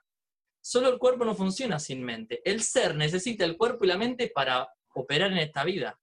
Solo 0.62 0.90
el 0.90 0.98
cuerpo 0.98 1.24
no 1.24 1.34
funciona 1.34 1.80
sin 1.80 2.04
mente. 2.04 2.42
El 2.44 2.62
ser 2.62 2.96
necesita 2.96 3.46
el 3.46 3.56
cuerpo 3.56 3.86
y 3.86 3.88
la 3.88 3.98
mente 3.98 4.32
para 4.34 4.68
operar 4.96 5.32
en 5.32 5.38
esta 5.38 5.64
vida. 5.64 5.98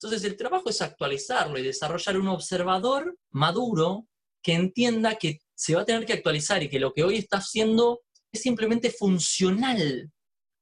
Entonces 0.00 0.24
el 0.24 0.36
trabajo 0.36 0.68
es 0.68 0.82
actualizarlo 0.82 1.58
y 1.58 1.62
desarrollar 1.62 2.18
un 2.18 2.28
observador 2.28 3.16
maduro 3.30 4.06
que 4.42 4.52
entienda 4.52 5.16
que 5.16 5.40
se 5.54 5.74
va 5.74 5.82
a 5.82 5.84
tener 5.86 6.04
que 6.04 6.12
actualizar 6.12 6.62
y 6.62 6.68
que 6.68 6.78
lo 6.78 6.92
que 6.92 7.02
hoy 7.02 7.16
está 7.16 7.38
haciendo 7.38 8.02
es 8.32 8.42
simplemente 8.42 8.90
funcional 8.90 10.10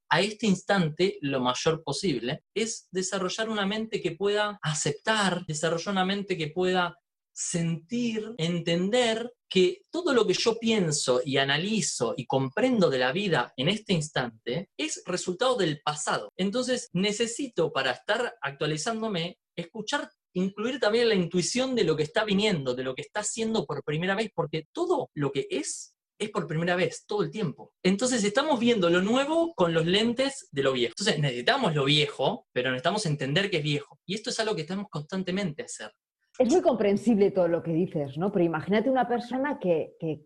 a 0.09 0.21
este 0.21 0.47
instante 0.47 1.17
lo 1.21 1.41
mayor 1.41 1.83
posible, 1.83 2.43
es 2.55 2.87
desarrollar 2.91 3.49
una 3.49 3.65
mente 3.65 4.01
que 4.01 4.11
pueda 4.11 4.59
aceptar, 4.61 5.45
desarrollar 5.45 5.89
una 5.89 6.05
mente 6.05 6.37
que 6.37 6.47
pueda 6.47 6.97
sentir, 7.33 8.33
entender 8.37 9.31
que 9.55 9.83
todo 9.89 10.13
lo 10.13 10.27
que 10.27 10.33
yo 10.33 10.59
pienso 10.59 11.21
y 11.23 11.37
analizo 11.37 12.13
y 12.17 12.25
comprendo 12.25 12.89
de 12.89 12.97
la 12.97 13.13
vida 13.13 13.53
en 13.55 13.69
este 13.69 13.93
instante 13.93 14.69
es 14.75 15.01
resultado 15.05 15.55
del 15.55 15.79
pasado. 15.79 16.33
Entonces 16.35 16.89
necesito 16.91 17.71
para 17.71 17.91
estar 17.91 18.35
actualizándome 18.41 19.37
escuchar, 19.55 20.09
incluir 20.33 20.81
también 20.81 21.07
la 21.07 21.15
intuición 21.15 21.73
de 21.73 21.85
lo 21.85 21.95
que 21.95 22.03
está 22.03 22.25
viniendo, 22.25 22.75
de 22.75 22.83
lo 22.83 22.95
que 22.95 23.03
está 23.03 23.21
haciendo 23.21 23.65
por 23.65 23.81
primera 23.85 24.13
vez, 24.13 24.29
porque 24.35 24.67
todo 24.73 25.09
lo 25.13 25.31
que 25.31 25.47
es 25.49 25.95
es 26.19 26.29
por 26.31 26.47
primera 26.47 26.75
vez, 26.75 27.05
todo 27.05 27.23
el 27.23 27.31
tiempo. 27.31 27.73
Entonces 27.81 28.25
estamos 28.25 28.59
viendo 28.59 28.89
lo 28.89 29.01
nuevo 29.01 29.53
con 29.53 29.73
los 29.73 29.85
lentes 29.85 30.49
de 30.51 30.63
lo 30.63 30.73
viejo. 30.73 30.93
Entonces 30.97 31.19
necesitamos 31.19 31.73
lo 31.73 31.85
viejo, 31.85 32.45
pero 32.51 32.71
necesitamos 32.71 33.05
entender 33.05 33.49
que 33.49 33.57
es 33.57 33.63
viejo. 33.63 33.99
Y 34.05 34.15
esto 34.15 34.31
es 34.31 34.39
algo 34.41 34.55
que 34.55 34.61
estamos 34.63 34.87
constantemente 34.89 35.61
a 35.61 35.65
hacer. 35.65 35.91
Es 36.37 36.51
muy 36.51 36.61
comprensible 36.61 37.31
todo 37.31 37.47
lo 37.47 37.63
que 37.63 37.71
dices, 37.71 38.17
¿no? 38.17 38.31
Pero 38.31 38.45
imagínate 38.45 38.89
una 38.89 39.07
persona 39.07 39.59
que, 39.59 39.95
que, 39.99 40.21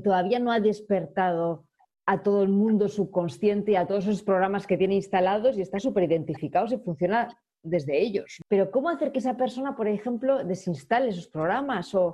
todavía 0.00 0.38
no 0.38 0.52
ha 0.52 0.60
despertado 0.60 1.66
a 2.06 2.22
todo 2.22 2.42
el 2.42 2.50
mundo 2.50 2.88
subconsciente 2.88 3.76
a 3.76 3.86
todos 3.86 4.06
esos 4.06 4.22
programas 4.22 4.66
que 4.66 4.76
tiene 4.76 4.94
instalados 4.94 5.56
y 5.56 5.62
está 5.62 5.80
súper 5.80 6.04
identificado 6.04 6.66
y 6.72 6.78
funciona 6.78 7.36
desde 7.62 8.00
ellos. 8.00 8.38
Pero 8.48 8.70
¿cómo 8.70 8.88
hacer 8.88 9.12
que 9.12 9.18
esa 9.18 9.36
persona, 9.36 9.76
por 9.76 9.88
ejemplo, 9.88 10.44
desinstale 10.44 11.08
esos 11.08 11.28
programas 11.28 11.94
o, 11.94 12.12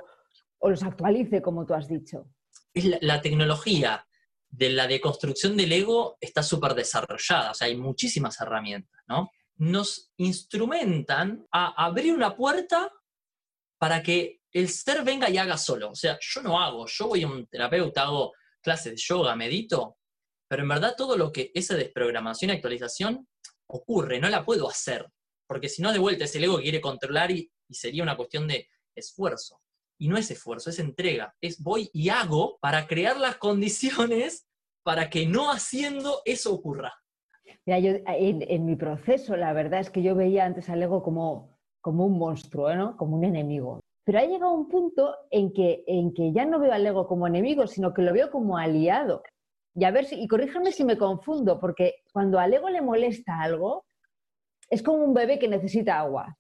o 0.59 0.71
los 0.71 0.83
actualice, 0.83 1.43
como 1.43 1.67
tú 1.67 1.75
has 1.75 1.89
dicho? 1.89 2.27
la, 2.75 3.21
tecnología 3.21 4.07
de 4.49 4.71
la 4.71 4.87
deconstrucción 4.87 5.57
del 5.57 5.73
ego 5.73 6.17
está 6.21 6.43
súper 6.43 6.75
desarrollada, 6.75 7.53
o 7.53 7.55
sea, 7.55 7.69
hay 7.69 7.77
muchísimas 7.77 8.41
herramientas, 8.41 9.01
¿no? 9.07 9.31
Nos 9.57 10.13
instrumentan 10.17 11.47
a 11.53 11.85
abrir 11.85 12.15
una 12.15 12.37
puerta 12.37 12.93
para 13.79 14.03
que 14.03 14.41
el 14.53 14.69
ser 14.69 15.05
venga 15.05 15.29
y 15.31 15.39
haga 15.39 15.59
solo. 15.59 15.91
O 15.91 15.95
sea, 15.95 16.19
yo 16.21 16.43
no 16.43 16.61
hago, 16.61 16.87
yo 16.87 17.09
voy 17.09 17.23
a 17.23 17.29
un 17.29 17.47
terapeuta, 17.47 18.03
hago 18.03 18.33
clases 18.63 18.93
de 18.93 18.97
yoga, 18.97 19.37
medito, 19.37 19.99
pero 20.49 20.63
en 20.63 20.69
verdad 20.69 20.95
todo 20.97 21.17
lo 21.17 21.33
que 21.33 21.51
esa 21.55 21.75
desprogramación 21.75 22.51
y 22.51 22.55
actualización 22.55 23.29
ocurre, 23.67 24.21
no 24.21 24.29
la 24.29 24.45
puedo 24.45 24.69
hacer, 24.69 25.07
porque 25.47 25.69
si 25.69 25.83
no 25.83 25.93
de 25.93 25.99
vuelta 25.99 26.25
es 26.25 26.35
el 26.37 26.45
ego 26.45 26.59
quiere 26.59 26.81
controlar 26.81 27.31
y 27.31 27.51
sería 27.71 28.03
una 28.03 28.17
cuestión 28.17 28.47
de 28.47 28.69
esfuerzo. 28.95 29.61
Y 29.99 30.09
no 30.09 30.17
es 30.17 30.31
esfuerzo, 30.31 30.71
es 30.71 30.79
entrega. 30.79 31.35
Es 31.41 31.63
voy 31.63 31.91
y 31.93 32.09
hago 32.09 32.59
para 32.61 32.87
crear 32.87 33.19
las 33.19 33.37
condiciones 33.37 34.47
para 34.83 35.09
que 35.09 35.27
no 35.27 35.51
haciendo 35.51 36.21
eso 36.25 36.53
ocurra. 36.53 36.93
Mira, 37.67 37.79
yo 37.79 37.93
en, 38.07 38.67
mi 38.67 38.77
proceso, 38.77 39.37
la 39.37 39.53
verdad 39.53 39.81
es 39.81 39.91
que 39.91 40.03
yo 40.03 40.15
veía 40.15 40.45
antes 40.45 40.69
al 40.69 40.83
ego 40.83 41.03
como, 41.03 41.57
como 41.81 42.05
un 42.07 42.19
monstruo, 42.19 42.75
¿no? 42.75 42.97
como 42.97 43.17
un 43.17 43.25
enemigo. 43.25 43.81
Pero 44.05 44.19
ha 44.19 44.27
llegado 44.27 44.53
un 44.53 44.69
punto 44.69 45.17
en 45.31 45.53
que, 45.53 45.83
en 45.87 46.13
que 46.13 46.33
ya 46.33 46.45
no 46.45 46.59
veo 46.59 46.73
al 46.73 46.87
ego 46.87 47.07
como 47.07 47.27
enemigo, 47.27 47.67
sino 47.67 47.95
que 47.95 48.03
lo 48.03 48.13
veo 48.13 48.31
como 48.31 48.59
aliado. 48.59 49.23
Y 49.75 49.85
a 49.85 49.91
ver 49.91 50.07
y 50.13 50.29
corríjame 50.29 50.73
si 50.73 50.85
me 50.85 50.99
confundo, 50.99 51.59
porque 51.59 51.95
cuando 52.13 52.39
al 52.39 52.53
ego 52.53 52.69
le 52.69 52.83
molesta 52.83 53.41
algo, 53.41 53.87
es 54.69 54.83
como 54.83 55.05
un 55.05 55.15
bebé 55.15 55.39
que 55.39 55.49
necesita 55.49 55.99
agua 55.99 56.37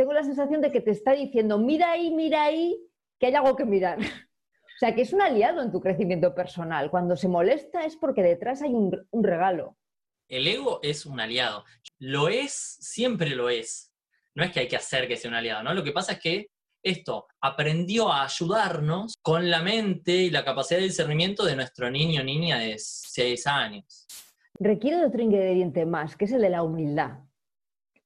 tengo 0.00 0.14
la 0.14 0.22
sensación 0.24 0.62
de 0.62 0.72
que 0.72 0.80
te 0.80 0.92
está 0.92 1.12
diciendo, 1.12 1.58
mira 1.58 1.90
ahí, 1.90 2.10
mira 2.10 2.44
ahí, 2.44 2.74
que 3.18 3.26
hay 3.26 3.34
algo 3.34 3.54
que 3.54 3.66
mirar. 3.66 3.98
o 4.00 4.78
sea, 4.78 4.94
que 4.94 5.02
es 5.02 5.12
un 5.12 5.20
aliado 5.20 5.60
en 5.60 5.70
tu 5.70 5.78
crecimiento 5.78 6.34
personal. 6.34 6.90
Cuando 6.90 7.16
se 7.16 7.28
molesta 7.28 7.84
es 7.84 7.96
porque 7.96 8.22
detrás 8.22 8.62
hay 8.62 8.72
un, 8.72 9.06
un 9.10 9.22
regalo. 9.22 9.76
El 10.30 10.48
ego 10.48 10.80
es 10.82 11.04
un 11.04 11.20
aliado. 11.20 11.64
Lo 11.98 12.28
es, 12.28 12.78
siempre 12.80 13.30
lo 13.30 13.50
es. 13.50 13.92
No 14.34 14.44
es 14.44 14.52
que 14.52 14.60
hay 14.60 14.68
que 14.68 14.76
hacer 14.76 15.06
que 15.06 15.16
sea 15.16 15.28
un 15.28 15.34
aliado, 15.34 15.62
¿no? 15.62 15.74
Lo 15.74 15.84
que 15.84 15.92
pasa 15.92 16.12
es 16.12 16.20
que 16.20 16.46
esto 16.82 17.26
aprendió 17.42 18.10
a 18.10 18.24
ayudarnos 18.24 19.18
con 19.20 19.50
la 19.50 19.60
mente 19.60 20.12
y 20.12 20.30
la 20.30 20.44
capacidad 20.44 20.78
de 20.80 20.86
discernimiento 20.86 21.44
de 21.44 21.56
nuestro 21.56 21.90
niño 21.90 22.22
o 22.22 22.24
niña 22.24 22.58
de 22.58 22.76
6 22.78 23.46
años. 23.46 24.06
Requiere 24.58 25.04
otro 25.04 25.20
ingrediente 25.20 25.84
más, 25.84 26.16
que 26.16 26.24
es 26.24 26.32
el 26.32 26.40
de 26.40 26.50
la 26.50 26.62
humildad. 26.62 27.18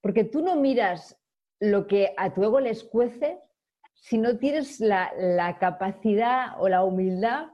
Porque 0.00 0.24
tú 0.24 0.42
no 0.42 0.56
miras 0.56 1.16
lo 1.60 1.86
que 1.86 2.14
a 2.16 2.34
tu 2.34 2.42
ego 2.42 2.58
le 2.58 2.70
escuece 2.70 3.38
si 3.94 4.18
no 4.18 4.38
tienes 4.38 4.80
la, 4.80 5.56
capacidad 5.60 6.60
o 6.60 6.68
la 6.68 6.84
humildad 6.84 7.48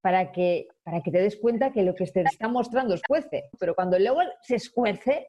para 0.00 0.32
que, 0.32 0.68
para 0.84 1.00
que 1.02 1.10
te 1.10 1.18
des 1.18 1.36
cuenta 1.36 1.72
que 1.72 1.82
lo 1.82 1.94
que 1.94 2.06
te 2.06 2.22
está 2.22 2.48
mostrando 2.48 2.94
escuece. 2.94 3.44
Pero 3.58 3.74
cuando 3.74 3.96
el 3.96 4.06
ego 4.06 4.20
se 4.42 4.56
escuece, 4.56 5.28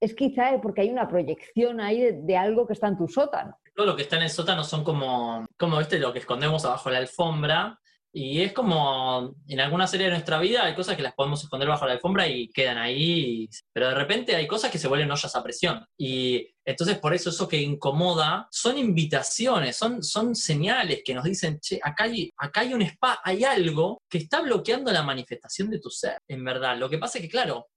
es 0.00 0.14
quizá 0.14 0.60
porque 0.60 0.82
hay 0.82 0.90
una 0.90 1.08
proyección 1.08 1.80
ahí 1.80 2.12
de, 2.12 2.36
algo 2.36 2.66
que 2.66 2.72
está 2.72 2.88
en 2.88 2.98
tu 2.98 3.08
sótano. 3.08 3.56
Todo 3.74 3.86
lo 3.86 3.96
que 3.96 4.02
está 4.02 4.16
en 4.16 4.22
el 4.22 4.30
sótano 4.30 4.64
son 4.64 4.82
como, 4.82 5.46
como 5.56 5.78
¿viste? 5.78 5.98
lo 5.98 6.12
que 6.12 6.18
escondemos 6.18 6.64
abajo 6.64 6.90
la 6.90 6.98
alfombra 6.98 7.78
y 8.12 8.40
es 8.40 8.52
como 8.52 9.34
en 9.46 9.60
alguna 9.60 9.86
serie 9.86 10.06
de 10.06 10.12
nuestra 10.12 10.38
vida 10.38 10.64
hay 10.64 10.74
cosas 10.74 10.96
que 10.96 11.02
las 11.02 11.14
podemos 11.14 11.42
esconder 11.42 11.68
bajo 11.68 11.86
la 11.86 11.92
alfombra 11.92 12.26
y 12.26 12.48
quedan 12.48 12.78
ahí, 12.78 13.48
pero 13.72 13.88
de 13.88 13.94
repente 13.94 14.34
hay 14.34 14.46
cosas 14.46 14.70
que 14.70 14.78
se 14.78 14.88
vuelven 14.88 15.10
ollas 15.10 15.36
a 15.36 15.42
presión. 15.42 15.84
Y 15.98 16.54
entonces 16.64 16.98
por 16.98 17.12
eso 17.12 17.30
eso 17.30 17.46
que 17.46 17.60
incomoda 17.60 18.48
son 18.50 18.78
invitaciones, 18.78 19.76
son, 19.76 20.02
son 20.02 20.34
señales 20.34 21.02
que 21.04 21.14
nos 21.14 21.24
dicen, 21.24 21.60
che, 21.60 21.78
acá 21.82 22.04
hay, 22.04 22.32
acá 22.38 22.62
hay 22.62 22.72
un 22.72 22.82
spa, 22.82 23.20
hay 23.22 23.44
algo 23.44 24.00
que 24.08 24.18
está 24.18 24.40
bloqueando 24.40 24.90
la 24.90 25.02
manifestación 25.02 25.68
de 25.68 25.78
tu 25.78 25.90
ser, 25.90 26.18
en 26.28 26.44
verdad. 26.44 26.78
Lo 26.78 26.88
que 26.88 26.98
pasa 26.98 27.18
es 27.18 27.22
que, 27.22 27.30
claro, 27.30 27.68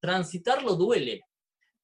transitarlo 0.00 0.74
duele, 0.74 1.20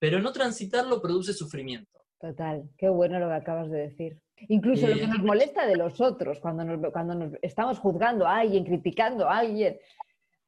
pero 0.01 0.21
no 0.21 0.33
transitarlo 0.33 1.01
produce 1.01 1.33
sufrimiento. 1.33 2.01
Total, 2.21 2.69
qué 2.77 2.89
bueno 2.89 3.21
lo 3.21 3.29
que 3.29 3.35
acabas 3.35 3.71
de 3.71 3.79
decir. 3.79 4.21
Incluso 4.49 4.87
lo 4.87 4.95
que 4.95 5.07
nos 5.07 5.19
molesta 5.19 5.67
de 5.67 5.77
los 5.77 6.01
otros, 6.01 6.39
cuando 6.41 6.65
nos, 6.65 6.93
cuando 6.93 7.15
nos 7.15 7.33
estamos 7.43 7.79
juzgando 7.79 8.27
a 8.27 8.39
alguien, 8.39 8.65
criticando 8.65 9.29
a 9.29 9.39
alguien. 9.39 9.79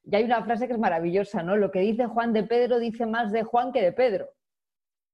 Y 0.04 0.14
hay 0.14 0.24
una 0.24 0.44
frase 0.44 0.66
que 0.66 0.74
es 0.74 0.78
maravillosa, 0.78 1.42
¿no? 1.42 1.56
Lo 1.56 1.70
que 1.70 1.80
dice 1.80 2.06
Juan 2.06 2.32
de 2.32 2.44
Pedro 2.44 2.78
dice 2.78 3.06
más 3.06 3.32
de 3.32 3.42
Juan 3.42 3.72
que 3.72 3.82
de 3.82 3.92
Pedro. 3.92 4.30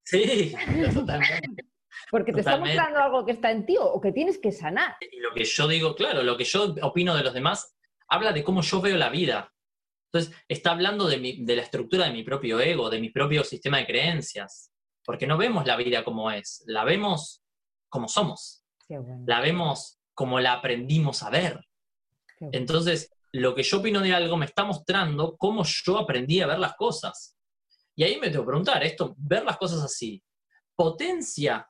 Sí, 0.04 0.54
totalmente. 0.94 1.64
Porque 2.10 2.32
te 2.32 2.40
está 2.40 2.58
mostrando 2.58 3.00
algo 3.00 3.24
que 3.24 3.32
está 3.32 3.50
en 3.50 3.64
ti 3.64 3.76
o 3.80 4.00
que 4.00 4.12
tienes 4.12 4.38
que 4.38 4.52
sanar. 4.52 4.96
Y 5.00 5.18
lo 5.20 5.32
que 5.32 5.44
yo 5.44 5.66
digo, 5.66 5.94
claro, 5.94 6.22
lo 6.22 6.36
que 6.36 6.44
yo 6.44 6.74
opino 6.82 7.16
de 7.16 7.24
los 7.24 7.34
demás, 7.34 7.74
habla 8.08 8.32
de 8.32 8.44
cómo 8.44 8.60
yo 8.60 8.80
veo 8.80 8.96
la 8.96 9.08
vida. 9.08 9.52
Entonces, 10.12 10.36
está 10.46 10.70
hablando 10.70 11.08
de, 11.08 11.36
de 11.40 11.56
la 11.56 11.62
estructura 11.62 12.04
de 12.04 12.12
mi 12.12 12.22
propio 12.22 12.60
ego, 12.60 12.90
de 12.90 13.00
mi 13.00 13.10
propio 13.10 13.42
sistema 13.42 13.78
de 13.78 13.86
creencias. 13.86 14.72
Porque 15.04 15.26
no 15.26 15.36
vemos 15.36 15.66
la 15.66 15.76
vida 15.76 16.04
como 16.04 16.30
es, 16.30 16.62
la 16.66 16.84
vemos 16.84 17.42
como 17.88 18.08
somos 18.08 18.65
la 18.88 19.40
vemos 19.40 19.98
como 20.14 20.40
la 20.40 20.54
aprendimos 20.54 21.22
a 21.22 21.30
ver. 21.30 21.60
Entonces, 22.52 23.10
lo 23.32 23.54
que 23.54 23.62
yo 23.62 23.78
opino 23.78 24.00
de 24.00 24.14
algo 24.14 24.36
me 24.36 24.46
está 24.46 24.64
mostrando 24.64 25.36
cómo 25.36 25.64
yo 25.64 25.98
aprendí 25.98 26.40
a 26.40 26.46
ver 26.46 26.58
las 26.58 26.74
cosas. 26.74 27.36
Y 27.94 28.04
ahí 28.04 28.18
me 28.18 28.28
tengo 28.28 28.44
que 28.44 28.48
preguntar, 28.48 28.84
esto, 28.84 29.14
ver 29.18 29.44
las 29.44 29.56
cosas 29.56 29.82
así, 29.82 30.22
potencia 30.74 31.68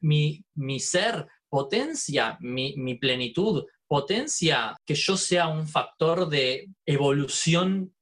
mi, 0.00 0.44
ser, 0.80 1.26
potencia 1.48 2.36
mi, 2.40 2.74
mi 2.76 2.94
plenitud, 2.96 3.64
potencia 3.86 4.76
que 4.84 4.94
yo 4.94 5.16
sea 5.16 5.48
un 5.48 5.66
factor 5.66 6.28
de 6.28 6.68
evolución 6.86 7.94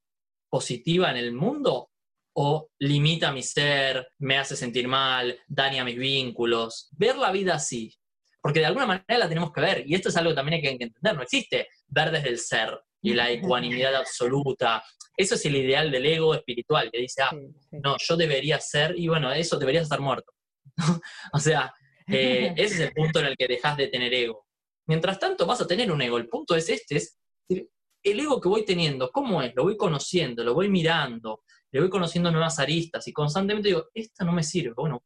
positiva 0.49 1.11
en 1.11 1.17
el 1.17 1.33
mundo 1.33 1.91
o 2.37 2.69
limita 2.81 3.33
mi 3.33 3.43
ser, 3.43 4.09
me 4.19 4.39
hace 4.39 4.57
sentir 4.57 4.89
mal, 4.89 5.39
daña 5.47 5.85
mis 5.85 5.97
vínculos. 5.97 6.89
Ver 6.93 7.17
la 7.17 7.31
vida 7.31 7.55
así, 7.55 7.97
porque 8.45 8.61
de 8.61 8.67
alguna 8.67 8.85
manera 8.85 9.19
la 9.19 9.27
tenemos 9.27 9.51
que 9.55 9.63
ver, 9.63 9.85
y 9.87 9.95
esto 9.95 10.11
es 10.11 10.17
algo 10.19 10.33
que 10.33 10.37
también 10.37 10.57
hay 10.57 10.61
que 10.61 10.85
entender, 10.85 11.17
no 11.17 11.23
existe 11.23 11.67
ver 11.87 12.11
desde 12.11 12.29
el 12.29 12.39
ser 12.39 12.79
y 13.01 13.15
la 13.15 13.31
ecuanimidad 13.31 13.95
absoluta. 13.95 14.85
Eso 15.17 15.37
es 15.37 15.47
el 15.47 15.57
ideal 15.57 15.91
del 15.91 16.05
ego 16.05 16.35
espiritual, 16.35 16.91
que 16.93 16.99
dice, 16.99 17.23
ah, 17.23 17.35
no, 17.71 17.97
yo 17.99 18.17
debería 18.19 18.61
ser, 18.61 18.99
y 18.99 19.09
bueno, 19.09 19.33
eso 19.33 19.59
debería 19.59 19.81
estar 19.81 19.99
muerto. 19.99 20.31
o 21.33 21.39
sea, 21.39 21.73
eh, 22.07 22.53
ese 22.59 22.75
es 22.75 22.81
el 22.81 22.93
punto 22.93 23.19
en 23.21 23.27
el 23.27 23.37
que 23.39 23.47
dejas 23.47 23.79
de 23.79 23.89
tener 23.89 24.13
ego. 24.13 24.45
Mientras 24.89 25.19
tanto, 25.19 25.47
vas 25.47 25.63
a 25.63 25.67
tener 25.67 25.91
un 25.91 26.03
ego. 26.03 26.19
El 26.19 26.29
punto 26.29 26.55
es 26.55 26.69
este, 26.69 26.97
es 26.97 27.19
el 27.49 28.21
ego 28.21 28.43
que 28.43 28.51
voy 28.51 28.67
teniendo, 28.67 29.11
¿cómo 29.11 29.41
es? 29.41 29.55
Lo 29.55 29.63
voy 29.63 29.79
conociendo, 29.79 30.45
lo 30.45 30.53
voy 30.53 30.69
mirando, 30.69 31.45
le 31.73 31.81
voy 31.81 31.89
conociendo 31.89 32.31
nuevas 32.31 32.59
aristas 32.59 33.09
y 33.09 33.13
constantemente 33.15 33.69
digo, 33.69 33.89
esta 33.95 34.23
no 34.23 34.33
me 34.33 34.43
sirve. 34.43 34.75
Bueno, 34.77 35.03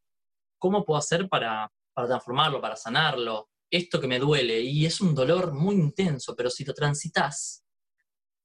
¿cómo 0.58 0.84
puedo 0.84 0.98
hacer 0.98 1.28
para, 1.28 1.70
para 1.98 2.06
transformarlo, 2.06 2.60
para 2.60 2.76
sanarlo. 2.76 3.48
Esto 3.68 4.00
que 4.00 4.06
me 4.06 4.20
duele, 4.20 4.60
y 4.60 4.86
es 4.86 5.00
un 5.00 5.16
dolor 5.16 5.52
muy 5.52 5.74
intenso, 5.74 6.36
pero 6.36 6.48
si 6.48 6.64
lo 6.64 6.72
transitas, 6.72 7.64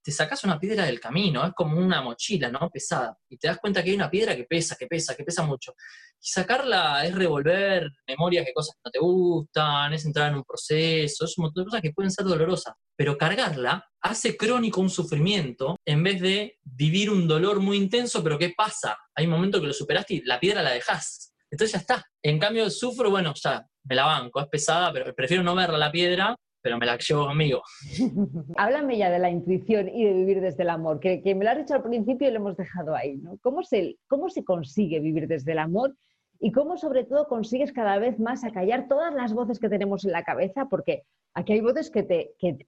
te 0.02 0.12
sacas 0.12 0.44
una 0.44 0.60
piedra 0.60 0.86
del 0.86 1.00
camino, 1.00 1.46
es 1.46 1.54
como 1.54 1.78
una 1.78 2.02
mochila, 2.02 2.50
¿no? 2.50 2.68
Pesada. 2.72 3.16
Y 3.30 3.38
te 3.38 3.48
das 3.48 3.60
cuenta 3.60 3.84
que 3.84 3.92
hay 3.92 3.96
una 3.96 4.10
piedra 4.10 4.36
que 4.36 4.46
pesa, 4.46 4.76
que 4.76 4.88
pesa, 4.88 5.16
que 5.16 5.24
pesa 5.24 5.44
mucho. 5.44 5.76
Y 6.20 6.28
sacarla 6.30 7.06
es 7.06 7.14
revolver 7.14 7.92
memorias 8.08 8.44
de 8.44 8.54
cosas 8.54 8.74
que 8.74 8.82
no 8.86 8.92
te 8.92 9.00
gustan, 9.00 9.94
es 9.94 10.04
entrar 10.04 10.32
en 10.32 10.38
un 10.38 10.44
proceso, 10.44 11.24
es 11.24 11.38
un 11.38 11.44
montón 11.44 11.66
de 11.66 11.70
cosas 11.70 11.82
que 11.84 11.94
pueden 11.94 12.10
ser 12.12 12.26
dolorosas. 12.26 12.74
Pero 12.96 13.20
cargarla 13.20 13.88
hace 14.02 14.36
crónico 14.36 14.82
un 14.82 14.90
sufrimiento 14.90 15.76
en 15.86 16.02
vez 16.02 16.20
de 16.20 16.58
vivir 16.64 17.12
un 17.12 17.28
dolor 17.28 17.60
muy 17.60 17.78
intenso, 17.78 18.24
pero 18.24 18.40
¿qué 18.40 18.52
pasa? 18.58 18.98
Hay 19.14 19.26
un 19.26 19.32
momento 19.32 19.62
que 19.62 19.68
lo 19.68 19.74
superaste 19.74 20.16
y 20.16 20.22
la 20.24 20.40
piedra 20.40 20.64
la 20.64 20.72
dejas. 20.72 21.33
Entonces 21.54 21.74
ya 21.74 21.80
está. 21.80 22.06
En 22.24 22.40
cambio, 22.40 22.68
sufro, 22.72 23.12
bueno, 23.12 23.32
ya, 23.36 23.64
me 23.84 23.94
la 23.94 24.06
banco, 24.06 24.42
es 24.42 24.48
pesada, 24.48 24.92
pero 24.92 25.14
prefiero 25.14 25.44
no 25.44 25.54
verla 25.54 25.78
la 25.78 25.92
piedra 25.92 26.36
pero 26.64 26.78
me 26.78 26.86
la 26.86 26.98
llevo 26.98 27.28
conmigo. 27.28 27.62
Háblame 28.56 28.98
ya 28.98 29.12
de 29.12 29.20
la 29.20 29.30
intuición 29.30 29.90
y 29.90 30.06
de 30.06 30.14
vivir 30.14 30.40
desde 30.40 30.64
el 30.64 30.70
amor, 30.70 31.02
que, 31.02 31.22
me 31.36 31.44
lo 31.44 31.52
has 31.52 31.58
dicho 31.58 31.74
al 31.74 31.84
principio 31.84 32.30
y 32.30 32.32
lo 32.32 32.38
hemos 32.38 32.56
dejado 32.56 32.96
ahí. 32.96 33.18
¿no? 33.18 33.38
¿Cómo, 33.42 33.64
se, 33.64 33.98
¿Cómo 34.08 34.30
se 34.30 34.46
consigue 34.46 35.02
vivir 35.02 35.28
desde 35.28 35.52
el 35.52 35.60
amor 35.60 35.94
y 36.40 36.54
cómo 36.54 36.78
sobre 36.78 37.04
todo 37.04 37.28
consigues 37.28 37.74
cada 37.74 38.00
vez 38.00 38.18
más 38.18 38.46
acallar 38.46 38.88
todas 38.88 39.14
las 39.14 39.34
voces 39.34 39.60
que 39.60 39.68
tenemos 39.68 40.06
en 40.06 40.14
la 40.14 40.24
cabeza? 40.24 40.70
Porque 40.70 41.04
aquí 41.34 41.52
hay 41.52 41.60
voces 41.60 41.92
que 41.92 42.04
te, 42.04 42.32
que, 42.40 42.66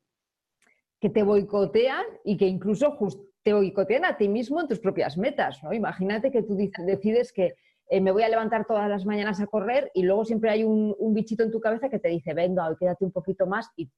que 1.00 1.10
te 1.10 1.24
boicotean 1.24 2.04
y 2.26 2.36
que 2.36 2.48
incluso 2.48 2.98
te 3.44 3.54
boicotean 3.54 4.04
a 4.04 4.18
ti 4.18 4.28
mismo 4.28 4.60
en 4.60 4.68
tus 4.68 4.80
propias 4.80 5.18
metas. 5.18 5.64
¿no? 5.64 5.72
Imagínate 5.72 6.32
que 6.32 6.44
tú 6.44 6.58
decides 6.86 7.32
que 7.32 7.56
eh, 7.88 8.02
me 8.02 8.12
voy 8.12 8.24
a 8.24 8.30
levantar 8.30 8.66
todas 8.66 8.90
las 8.90 9.06
mañanas 9.06 9.40
a 9.40 9.48
correr 9.48 9.92
y 9.94 10.04
luego 10.04 10.26
siempre 10.26 10.50
hay 10.50 10.64
un, 10.64 10.96
bichito 11.14 11.44
en 11.44 11.52
tu 11.52 11.60
cabeza 11.60 11.90
que 11.90 12.00
te 12.00 12.10
dice, 12.10 12.34
venga, 12.34 12.68
hoy 12.68 12.76
quédate 12.80 13.06
un 13.06 13.12
poquito 13.12 13.46
más 13.46 13.70
y, 13.76 13.90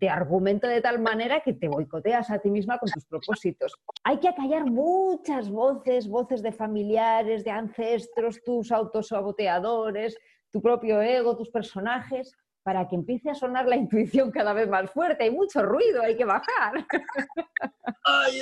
te 0.00 0.08
argumenta 0.08 0.68
de 0.68 0.80
tal 0.80 1.00
manera 1.00 1.42
que 1.42 1.52
te 1.52 1.68
boicoteas 1.68 2.30
a 2.30 2.38
ti 2.38 2.48
misma 2.48 2.78
con 2.78 2.88
tus 2.90 3.04
propósitos. 3.04 3.74
Hay 4.04 4.16
que 4.20 4.28
acallar 4.28 4.64
muchas 4.64 5.50
voces, 5.50 6.08
voces 6.08 6.42
de 6.42 6.50
familiares, 6.50 7.44
de 7.44 7.50
ancestros, 7.50 8.42
tus 8.42 8.72
autosaboteadores, 8.72 10.16
tu 10.50 10.62
propio 10.62 11.02
ego, 11.02 11.36
tus 11.36 11.50
personajes, 11.50 12.32
para 12.62 12.88
que 12.88 12.96
empiece 12.96 13.28
a 13.28 13.34
sonar 13.34 13.66
la 13.66 13.76
intuición 13.76 14.30
cada 14.30 14.54
vez 14.54 14.66
más 14.66 14.90
fuerte. 14.90 15.24
Hay 15.24 15.30
mucho 15.30 15.62
ruido, 15.62 16.00
hay 16.00 16.16
que 16.16 16.24
bajar. 16.24 16.72
Ay, 18.02 18.40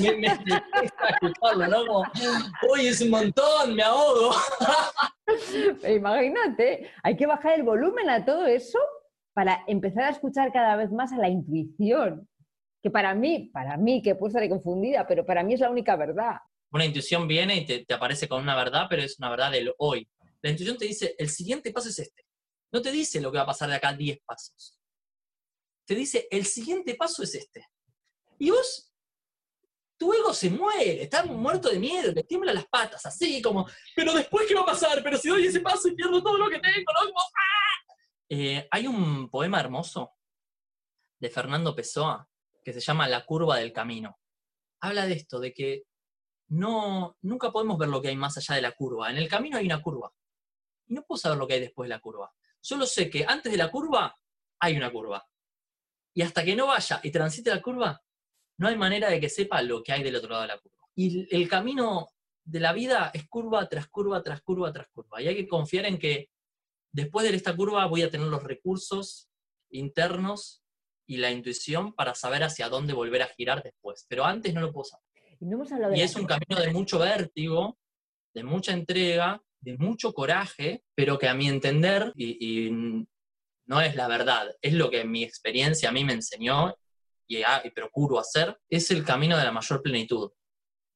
me, 0.00 0.16
me 0.16 0.28
escucharlo, 1.20 1.66
¿no? 1.68 2.02
uy, 2.70 2.86
es 2.86 3.00
un 3.00 3.10
montón, 3.10 3.74
me 3.74 3.82
ahogo. 3.82 4.34
Imagínate, 5.88 6.90
hay 7.02 7.16
que 7.16 7.26
bajar 7.26 7.58
el 7.58 7.62
volumen 7.62 8.08
a 8.10 8.24
todo 8.24 8.46
eso 8.46 8.78
para 9.34 9.64
empezar 9.66 10.04
a 10.04 10.10
escuchar 10.10 10.52
cada 10.52 10.76
vez 10.76 10.90
más 10.90 11.12
a 11.12 11.16
la 11.16 11.28
intuición, 11.28 12.28
que 12.82 12.90
para 12.90 13.14
mí, 13.14 13.50
para 13.52 13.76
mí, 13.76 14.02
que 14.02 14.14
puedo 14.14 14.28
estar 14.28 14.48
confundida, 14.48 15.06
pero 15.06 15.24
para 15.24 15.42
mí 15.42 15.54
es 15.54 15.60
la 15.60 15.70
única 15.70 15.96
verdad. 15.96 16.36
Una 16.72 16.84
intuición 16.84 17.28
viene 17.28 17.56
y 17.56 17.66
te, 17.66 17.84
te 17.84 17.94
aparece 17.94 18.28
con 18.28 18.42
una 18.42 18.56
verdad, 18.56 18.86
pero 18.88 19.02
es 19.02 19.18
una 19.18 19.30
verdad 19.30 19.50
del 19.50 19.72
hoy. 19.78 20.08
La 20.42 20.50
intuición 20.50 20.76
te 20.76 20.86
dice, 20.86 21.14
el 21.18 21.28
siguiente 21.28 21.72
paso 21.72 21.88
es 21.88 21.98
este. 21.98 22.24
No 22.72 22.80
te 22.80 22.90
dice 22.90 23.20
lo 23.20 23.30
que 23.30 23.36
va 23.36 23.44
a 23.44 23.46
pasar 23.46 23.68
de 23.68 23.76
acá 23.76 23.90
a 23.90 23.96
10 23.96 24.18
pasos. 24.24 24.78
Te 25.86 25.94
dice, 25.94 26.26
el 26.30 26.46
siguiente 26.46 26.94
paso 26.94 27.22
es 27.22 27.34
este. 27.34 27.66
Y 28.42 28.50
vos, 28.50 28.92
tu 29.96 30.12
ego 30.12 30.34
se 30.34 30.50
muere, 30.50 31.04
está 31.04 31.24
muerto 31.24 31.68
de 31.68 31.78
miedo, 31.78 32.10
le 32.10 32.24
tiembla 32.24 32.52
las 32.52 32.66
patas, 32.66 33.06
así 33.06 33.40
como, 33.40 33.68
pero 33.94 34.12
después, 34.12 34.48
¿qué 34.48 34.54
va 34.56 34.62
a 34.62 34.66
pasar? 34.66 35.00
Pero 35.00 35.16
si 35.16 35.28
doy 35.28 35.46
ese 35.46 35.60
paso 35.60 35.86
y 35.86 35.94
pierdo 35.94 36.20
todo 36.20 36.36
lo 36.36 36.50
que 36.50 36.58
tengo, 36.58 36.92
¿no? 36.92 37.12
¡ah! 37.20 37.94
Eh, 38.28 38.66
hay 38.68 38.88
un 38.88 39.30
poema 39.30 39.60
hermoso 39.60 40.16
de 41.20 41.30
Fernando 41.30 41.76
Pessoa 41.76 42.28
que 42.64 42.72
se 42.72 42.80
llama 42.80 43.06
La 43.06 43.24
curva 43.24 43.58
del 43.58 43.72
camino. 43.72 44.18
Habla 44.80 45.06
de 45.06 45.14
esto, 45.14 45.38
de 45.38 45.54
que 45.54 45.84
no, 46.48 47.16
nunca 47.20 47.52
podemos 47.52 47.78
ver 47.78 47.90
lo 47.90 48.02
que 48.02 48.08
hay 48.08 48.16
más 48.16 48.36
allá 48.38 48.56
de 48.56 48.62
la 48.62 48.72
curva. 48.72 49.08
En 49.08 49.18
el 49.18 49.28
camino 49.28 49.56
hay 49.56 49.66
una 49.66 49.80
curva. 49.80 50.12
Y 50.88 50.94
no 50.94 51.04
puedo 51.04 51.20
saber 51.20 51.38
lo 51.38 51.46
que 51.46 51.54
hay 51.54 51.60
después 51.60 51.88
de 51.88 51.94
la 51.94 52.00
curva. 52.00 52.34
Solo 52.60 52.86
sé 52.86 53.08
que 53.08 53.24
antes 53.24 53.52
de 53.52 53.58
la 53.58 53.70
curva 53.70 54.18
hay 54.58 54.76
una 54.76 54.90
curva. 54.90 55.24
Y 56.12 56.22
hasta 56.22 56.44
que 56.44 56.56
no 56.56 56.66
vaya 56.66 56.98
y 57.04 57.12
transite 57.12 57.50
la 57.50 57.62
curva, 57.62 58.02
no 58.58 58.68
hay 58.68 58.76
manera 58.76 59.10
de 59.10 59.20
que 59.20 59.28
sepa 59.28 59.62
lo 59.62 59.82
que 59.82 59.92
hay 59.92 60.02
del 60.02 60.16
otro 60.16 60.30
lado 60.30 60.42
de 60.42 60.48
la 60.48 60.58
curva. 60.58 60.88
Y 60.94 61.34
el 61.34 61.48
camino 61.48 62.08
de 62.44 62.60
la 62.60 62.72
vida 62.72 63.10
es 63.14 63.28
curva 63.28 63.68
tras 63.68 63.88
curva, 63.88 64.22
tras 64.22 64.42
curva, 64.42 64.72
tras 64.72 64.88
curva. 64.88 65.22
Y 65.22 65.28
hay 65.28 65.36
que 65.36 65.48
confiar 65.48 65.86
en 65.86 65.98
que 65.98 66.28
después 66.92 67.28
de 67.28 67.34
esta 67.34 67.56
curva 67.56 67.86
voy 67.86 68.02
a 68.02 68.10
tener 68.10 68.26
los 68.26 68.42
recursos 68.42 69.28
internos 69.70 70.62
y 71.06 71.16
la 71.16 71.30
intuición 71.30 71.92
para 71.94 72.14
saber 72.14 72.42
hacia 72.42 72.68
dónde 72.68 72.92
volver 72.92 73.22
a 73.22 73.28
girar 73.28 73.62
después. 73.62 74.06
Pero 74.08 74.24
antes 74.24 74.54
no 74.54 74.60
lo 74.60 74.72
puedo 74.72 74.84
saber. 74.84 75.04
Y, 75.94 76.00
es 76.00 76.14
un 76.14 76.26
camino 76.26 76.60
de 76.60 76.70
mucho 76.70 77.00
vértigo, 77.00 77.76
de 78.32 78.44
mucha 78.44 78.72
entrega, 78.72 79.42
de 79.60 79.76
mucho 79.76 80.12
coraje, 80.12 80.84
pero 80.94 81.18
que 81.18 81.28
a 81.28 81.34
mi 81.34 81.48
entender, 81.48 82.12
y, 82.14 82.66
y 82.66 82.70
no 83.66 83.80
es 83.80 83.96
la 83.96 84.06
verdad, 84.06 84.54
es 84.60 84.74
lo 84.74 84.88
que 84.88 85.04
mi 85.04 85.24
experiencia 85.24 85.88
a 85.88 85.92
mí 85.92 86.04
me 86.04 86.12
enseñó 86.12 86.76
y, 87.26 87.42
procuro 87.74 88.18
hacer, 88.18 88.56
es 88.68 88.90
el 88.90 89.04
camino 89.04 89.36
de 89.36 89.44
la 89.44 89.52
mayor 89.52 89.82
plenitud. 89.82 90.30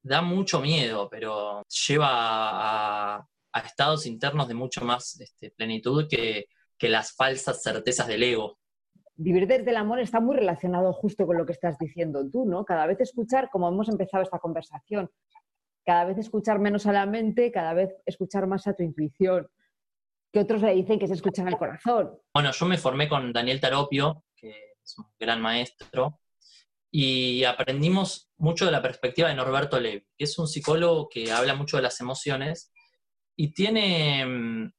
Da 0.03 0.23
mucho 0.23 0.61
miedo, 0.61 1.09
pero 1.11 1.63
lleva 1.87 3.17
a, 3.17 3.27
estados 3.65 4.07
internos 4.07 4.49
de 4.49 4.55
mucho 4.55 4.85
más 4.85 5.19
este, 5.19 5.51
plenitud 5.51 6.07
que, 6.11 6.47
que 6.79 6.89
las 6.89 7.13
falsas 7.13 7.63
certezas 7.63 8.07
del 8.07 8.23
ego. 8.23 8.59
Vivir 9.15 9.47
desde 9.47 9.71
el 9.71 9.79
amor 9.79 9.99
está 10.01 10.21
muy 10.21 10.37
relacionado 10.37 10.93
justo 10.93 11.27
con 11.27 11.39
lo 11.39 11.47
que 11.47 11.53
estás 11.53 11.79
diciendo 11.79 12.29
tú, 12.31 12.45
¿no? 12.45 12.67
Cada 12.67 12.87
vez 12.87 13.01
escuchar, 13.01 13.49
como 13.51 13.69
hemos 13.69 13.89
empezado 13.89 14.23
esta 14.23 14.39
conversación, 14.39 15.11
cada 15.87 16.05
vez 16.05 16.19
escuchar 16.19 16.59
menos 16.59 16.87
a 16.87 16.93
la 16.93 17.07
mente, 17.07 17.51
cada 17.51 17.73
vez 17.73 17.95
escuchar 18.05 18.47
más 18.47 18.67
a 18.67 18.75
tu 18.75 18.83
intuición, 18.83 19.49
que 20.33 20.41
otros 20.41 20.61
le 20.61 20.75
dicen 20.75 20.99
que 20.99 21.07
se 21.07 21.15
escuchan 21.15 21.49
al 21.49 21.57
corazón. 21.57 22.19
Bueno, 22.35 22.51
yo 22.53 22.67
me 22.67 22.77
formé 22.77 23.09
con 23.09 23.33
Daniel 23.33 23.61
Taropio, 23.61 24.25
que 24.37 24.75
es 24.87 24.99
un 24.99 25.07
gran 25.19 25.41
maestro, 25.43 26.21
y 26.91 27.45
aprendimos 27.45 28.31
mucho 28.39 28.65
de 28.65 28.73
la 28.73 28.81
perspectiva 28.81 29.29
de 29.29 29.35
Norberto 29.35 29.79
Levi, 29.79 30.07
que 30.17 30.25
es 30.25 30.39
un 30.39 30.49
psicólogo 30.49 31.09
que 31.09 31.31
habla 31.31 31.55
mucho 31.55 31.77
de 31.77 31.83
las 31.83 32.01
emociones 32.01 32.73
y 33.37 33.53
tiene, 33.53 34.25
mm, 34.25 34.73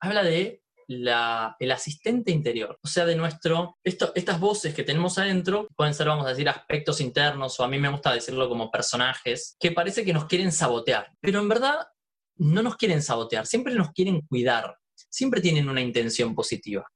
habla 0.00 0.22
de 0.22 0.62
la, 0.86 1.56
el 1.58 1.70
asistente 1.70 2.30
interior, 2.32 2.78
o 2.82 2.86
sea, 2.88 3.04
de 3.06 3.16
nuestro, 3.16 3.78
esto, 3.84 4.12
estas 4.14 4.40
voces 4.40 4.74
que 4.74 4.82
tenemos 4.82 5.18
adentro 5.18 5.68
pueden 5.76 5.94
ser, 5.94 6.08
vamos 6.08 6.26
a 6.26 6.30
decir, 6.30 6.48
aspectos 6.48 7.00
internos, 7.00 7.58
o 7.58 7.64
a 7.64 7.68
mí 7.68 7.78
me 7.78 7.88
gusta 7.88 8.12
decirlo 8.12 8.48
como 8.48 8.70
personajes, 8.70 9.56
que 9.58 9.70
parece 9.72 10.04
que 10.04 10.12
nos 10.12 10.26
quieren 10.26 10.52
sabotear, 10.52 11.12
pero 11.20 11.40
en 11.40 11.48
verdad 11.48 11.86
no 12.36 12.62
nos 12.62 12.76
quieren 12.76 13.02
sabotear, 13.02 13.46
siempre 13.46 13.74
nos 13.74 13.92
quieren 13.92 14.20
cuidar, 14.22 14.76
siempre 14.94 15.40
tienen 15.40 15.68
una 15.68 15.80
intención 15.80 16.34
positiva. 16.34 16.88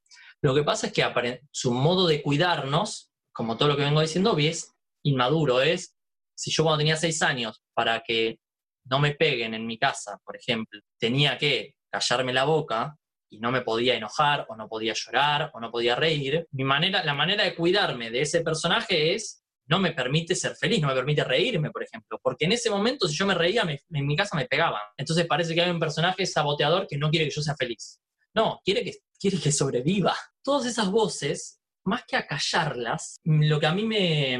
Lo 0.44 0.54
que 0.54 0.62
pasa 0.62 0.88
es 0.88 0.92
que 0.92 1.40
su 1.50 1.72
modo 1.72 2.06
de 2.06 2.20
cuidarnos 2.20 3.10
como 3.34 3.56
todo 3.56 3.68
lo 3.68 3.76
que 3.76 3.82
vengo 3.82 4.00
diciendo, 4.00 4.36
es 4.38 4.74
inmaduro. 5.02 5.60
Es, 5.60 5.96
si 6.36 6.50
yo 6.50 6.62
cuando 6.62 6.78
tenía 6.78 6.96
seis 6.96 7.22
años, 7.22 7.62
para 7.74 8.02
que 8.02 8.38
no 8.84 9.00
me 9.00 9.14
peguen 9.14 9.54
en 9.54 9.66
mi 9.66 9.78
casa, 9.78 10.18
por 10.22 10.36
ejemplo, 10.36 10.80
tenía 10.98 11.36
que 11.36 11.74
callarme 11.90 12.32
la 12.32 12.44
boca 12.44 12.96
y 13.30 13.38
no 13.38 13.50
me 13.50 13.62
podía 13.62 13.96
enojar, 13.96 14.46
o 14.48 14.54
no 14.54 14.68
podía 14.68 14.92
llorar, 14.94 15.50
o 15.54 15.60
no 15.60 15.70
podía 15.70 15.96
reír, 15.96 16.46
mi 16.52 16.62
manera, 16.62 17.02
la 17.02 17.14
manera 17.14 17.42
de 17.44 17.54
cuidarme 17.54 18.10
de 18.10 18.20
ese 18.20 18.42
personaje 18.42 19.14
es 19.14 19.42
no 19.66 19.78
me 19.78 19.92
permite 19.92 20.34
ser 20.34 20.54
feliz, 20.56 20.80
no 20.82 20.88
me 20.88 20.94
permite 20.94 21.24
reírme, 21.24 21.70
por 21.70 21.82
ejemplo, 21.82 22.20
porque 22.22 22.44
en 22.44 22.52
ese 22.52 22.68
momento 22.68 23.08
si 23.08 23.16
yo 23.16 23.24
me 23.26 23.34
reía, 23.34 23.62
en 23.62 24.06
mi 24.06 24.14
casa 24.14 24.36
me 24.36 24.44
pegaban. 24.44 24.82
Entonces 24.96 25.26
parece 25.26 25.54
que 25.54 25.62
hay 25.62 25.70
un 25.70 25.80
personaje 25.80 26.26
saboteador 26.26 26.86
que 26.86 26.98
no 26.98 27.10
quiere 27.10 27.24
que 27.24 27.34
yo 27.34 27.40
sea 27.40 27.56
feliz. 27.56 27.98
No, 28.34 28.60
quiere 28.62 28.84
que, 28.84 28.92
quiere 29.18 29.40
que 29.40 29.50
sobreviva. 29.50 30.14
Todas 30.44 30.66
esas 30.66 30.90
voces 30.90 31.58
más 31.84 32.04
que 32.06 32.16
acallarlas, 32.16 33.18
lo 33.24 33.58
que 33.58 33.66
a 33.66 33.74
mí 33.74 33.84
me, 33.84 34.38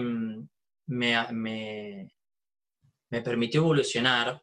me, 0.87 2.09
me, 3.11 3.23
permitió 3.23 3.63
evolucionar 3.63 4.43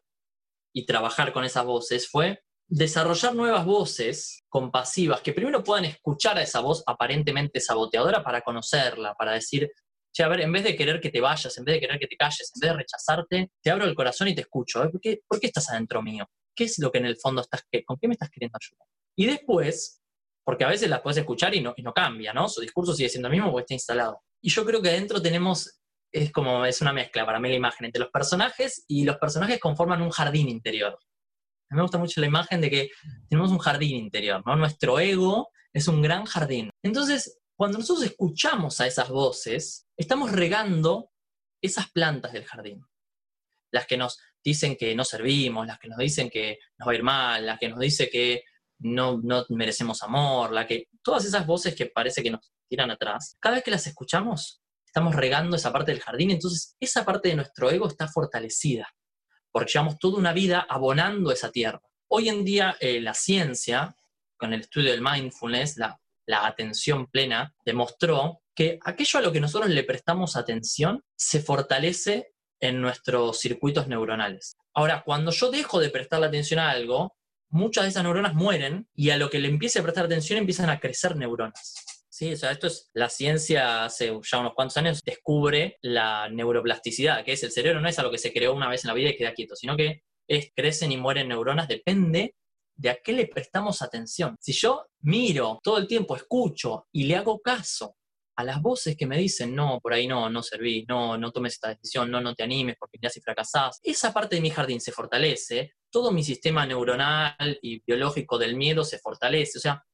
y 0.74 0.84
trabajar 0.84 1.32
con 1.32 1.44
esas 1.44 1.64
voces 1.64 2.08
fue 2.08 2.42
desarrollar 2.66 3.34
nuevas 3.34 3.64
voces 3.64 4.42
compasivas 4.48 5.20
que 5.20 5.34
primero 5.34 5.62
puedan 5.62 5.84
escuchar 5.84 6.38
a 6.38 6.42
esa 6.42 6.60
voz 6.60 6.82
aparentemente 6.86 7.60
saboteadora 7.60 8.24
para 8.24 8.40
conocerla, 8.40 9.14
para 9.14 9.32
decir, 9.32 9.70
che, 10.12 10.24
a 10.24 10.28
ver, 10.28 10.40
en 10.40 10.52
vez 10.52 10.64
de 10.64 10.74
querer 10.74 11.00
que 11.00 11.10
te 11.10 11.20
vayas, 11.20 11.56
en 11.58 11.64
vez 11.64 11.76
de 11.76 11.80
querer 11.80 11.98
que 12.00 12.06
te 12.08 12.16
calles, 12.16 12.50
en 12.54 12.60
vez 12.60 12.70
de 12.70 12.76
rechazarte, 12.76 13.50
te 13.62 13.70
abro 13.70 13.84
el 13.84 13.94
corazón 13.94 14.28
y 14.28 14.34
te 14.34 14.40
escucho. 14.42 14.90
¿Por 14.90 15.00
qué, 15.00 15.20
¿Por 15.28 15.38
qué 15.38 15.46
estás 15.46 15.70
adentro 15.70 16.02
mío? 16.02 16.26
¿Qué 16.56 16.64
es 16.64 16.78
lo 16.78 16.90
que 16.90 16.98
en 16.98 17.06
el 17.06 17.16
fondo 17.16 17.42
estás, 17.42 17.62
con 17.86 17.98
qué 17.98 18.08
me 18.08 18.14
estás 18.14 18.30
queriendo 18.30 18.58
ayudar? 18.60 18.86
Y 19.16 19.26
después 19.26 20.01
porque 20.44 20.64
a 20.64 20.68
veces 20.68 20.90
las 20.90 21.00
puedes 21.00 21.18
escuchar 21.18 21.54
y 21.54 21.60
no, 21.60 21.74
y 21.76 21.82
no 21.82 21.92
cambia, 21.92 22.32
¿no? 22.32 22.48
Su 22.48 22.60
discurso 22.60 22.94
sigue 22.94 23.08
siendo 23.08 23.28
el 23.28 23.32
mismo 23.32 23.50
porque 23.50 23.62
está 23.62 23.74
instalado. 23.74 24.22
Y 24.40 24.50
yo 24.50 24.64
creo 24.64 24.82
que 24.82 24.88
adentro 24.88 25.22
tenemos, 25.22 25.80
es 26.10 26.32
como, 26.32 26.66
es 26.66 26.80
una 26.80 26.92
mezcla 26.92 27.24
para 27.24 27.38
mí 27.38 27.48
la 27.48 27.54
imagen 27.54 27.86
entre 27.86 28.00
los 28.00 28.10
personajes 28.10 28.84
y 28.88 29.04
los 29.04 29.16
personajes 29.16 29.60
conforman 29.60 30.02
un 30.02 30.10
jardín 30.10 30.48
interior. 30.48 30.98
A 31.70 31.74
mí 31.74 31.76
me 31.76 31.82
gusta 31.82 31.98
mucho 31.98 32.20
la 32.20 32.26
imagen 32.26 32.60
de 32.60 32.70
que 32.70 32.90
tenemos 33.28 33.50
un 33.50 33.58
jardín 33.58 33.96
interior, 33.96 34.42
¿no? 34.44 34.56
Nuestro 34.56 34.98
ego 34.98 35.50
es 35.72 35.88
un 35.88 36.02
gran 36.02 36.24
jardín. 36.26 36.70
Entonces, 36.82 37.40
cuando 37.56 37.78
nosotros 37.78 38.04
escuchamos 38.04 38.80
a 38.80 38.86
esas 38.86 39.08
voces, 39.08 39.86
estamos 39.96 40.32
regando 40.32 41.10
esas 41.62 41.90
plantas 41.90 42.32
del 42.32 42.44
jardín. 42.44 42.84
Las 43.70 43.86
que 43.86 43.96
nos 43.96 44.18
dicen 44.44 44.76
que 44.76 44.94
no 44.94 45.04
servimos, 45.04 45.66
las 45.66 45.78
que 45.78 45.88
nos 45.88 45.98
dicen 45.98 46.28
que 46.28 46.58
nos 46.76 46.88
va 46.88 46.92
a 46.92 46.94
ir 46.96 47.02
mal, 47.02 47.46
las 47.46 47.58
que 47.58 47.68
nos 47.68 47.78
dicen 47.78 48.08
que 48.10 48.42
no, 48.82 49.20
no 49.22 49.44
merecemos 49.50 50.02
amor, 50.02 50.52
la 50.52 50.66
que, 50.66 50.88
todas 51.02 51.24
esas 51.24 51.46
voces 51.46 51.74
que 51.74 51.86
parece 51.86 52.22
que 52.22 52.30
nos 52.30 52.52
tiran 52.68 52.90
atrás, 52.90 53.36
cada 53.40 53.56
vez 53.56 53.64
que 53.64 53.70
las 53.70 53.86
escuchamos, 53.86 54.62
estamos 54.84 55.14
regando 55.14 55.56
esa 55.56 55.72
parte 55.72 55.92
del 55.92 56.00
jardín, 56.00 56.30
entonces 56.30 56.76
esa 56.80 57.04
parte 57.04 57.28
de 57.28 57.36
nuestro 57.36 57.70
ego 57.70 57.88
está 57.88 58.08
fortalecida, 58.08 58.88
porque 59.50 59.72
llevamos 59.72 59.98
toda 59.98 60.18
una 60.18 60.32
vida 60.32 60.66
abonando 60.68 61.32
esa 61.32 61.50
tierra. 61.50 61.80
Hoy 62.08 62.28
en 62.28 62.44
día 62.44 62.76
eh, 62.80 63.00
la 63.00 63.14
ciencia, 63.14 63.96
con 64.36 64.52
el 64.52 64.60
estudio 64.60 64.90
del 64.90 65.02
mindfulness, 65.02 65.78
la, 65.78 65.98
la 66.26 66.46
atención 66.46 67.06
plena, 67.06 67.54
demostró 67.64 68.42
que 68.54 68.78
aquello 68.84 69.18
a 69.18 69.22
lo 69.22 69.32
que 69.32 69.40
nosotros 69.40 69.70
le 69.70 69.84
prestamos 69.84 70.36
atención 70.36 71.02
se 71.16 71.40
fortalece 71.40 72.34
en 72.60 72.80
nuestros 72.80 73.40
circuitos 73.40 73.88
neuronales. 73.88 74.56
Ahora, 74.74 75.02
cuando 75.04 75.30
yo 75.30 75.50
dejo 75.50 75.80
de 75.80 75.90
prestarle 75.90 76.26
atención 76.26 76.60
a 76.60 76.70
algo, 76.70 77.16
muchas 77.52 77.84
de 77.84 77.90
esas 77.90 78.02
neuronas 78.02 78.34
mueren 78.34 78.88
y 78.94 79.10
a 79.10 79.16
lo 79.16 79.30
que 79.30 79.38
le 79.38 79.48
empiece 79.48 79.78
a 79.78 79.82
prestar 79.82 80.06
atención 80.06 80.38
empiezan 80.38 80.70
a 80.70 80.80
crecer 80.80 81.16
neuronas. 81.16 81.74
Sí, 82.08 82.32
o 82.32 82.36
sea, 82.36 82.50
esto 82.50 82.66
es 82.66 82.90
la 82.94 83.08
ciencia 83.08 83.84
hace 83.84 84.12
ya 84.22 84.38
unos 84.38 84.54
cuantos 84.54 84.76
años 84.76 85.00
descubre 85.04 85.78
la 85.82 86.28
neuroplasticidad, 86.28 87.24
que 87.24 87.32
es 87.32 87.42
el 87.42 87.52
cerebro 87.52 87.80
no 87.80 87.88
es 87.88 87.98
algo 87.98 88.10
que 88.10 88.18
se 88.18 88.32
creó 88.32 88.54
una 88.54 88.68
vez 88.68 88.84
en 88.84 88.88
la 88.88 88.94
vida 88.94 89.10
y 89.10 89.16
queda 89.16 89.34
quieto, 89.34 89.56
sino 89.56 89.76
que 89.76 90.02
crecen 90.54 90.92
y 90.92 90.96
mueren 90.96 91.28
neuronas, 91.28 91.68
depende 91.68 92.34
de 92.74 92.90
a 92.90 92.96
qué 93.02 93.12
le 93.12 93.26
prestamos 93.26 93.82
atención. 93.82 94.36
Si 94.40 94.52
yo 94.52 94.86
miro 95.00 95.60
todo 95.62 95.78
el 95.78 95.86
tiempo, 95.86 96.16
escucho 96.16 96.86
y 96.92 97.04
le 97.04 97.16
hago 97.16 97.40
caso 97.40 97.96
a 98.36 98.44
las 98.44 98.62
voces 98.62 98.96
que 98.96 99.06
me 99.06 99.18
dicen, 99.18 99.54
no, 99.54 99.78
por 99.80 99.92
ahí 99.92 100.06
no, 100.06 100.30
no 100.30 100.42
servís, 100.42 100.84
no, 100.88 101.18
no 101.18 101.32
tomes 101.32 101.54
esta 101.54 101.68
decisión, 101.68 102.10
no, 102.10 102.20
no 102.20 102.34
te 102.34 102.42
animes 102.42 102.76
porque 102.78 102.98
ya 103.00 103.10
si 103.10 103.20
fracasás, 103.20 103.78
esa 103.82 104.12
parte 104.12 104.36
de 104.36 104.42
mi 104.42 104.50
jardín 104.50 104.80
se 104.80 104.92
fortalece, 104.92 105.72
todo 105.92 106.10
mi 106.10 106.24
sistema 106.24 106.66
neuronal 106.66 107.58
y 107.62 107.80
biológico 107.84 108.38
del 108.38 108.56
miedo 108.56 108.82
se 108.82 108.98
fortalece, 108.98 109.58
o 109.58 109.60
sea, 109.60 109.84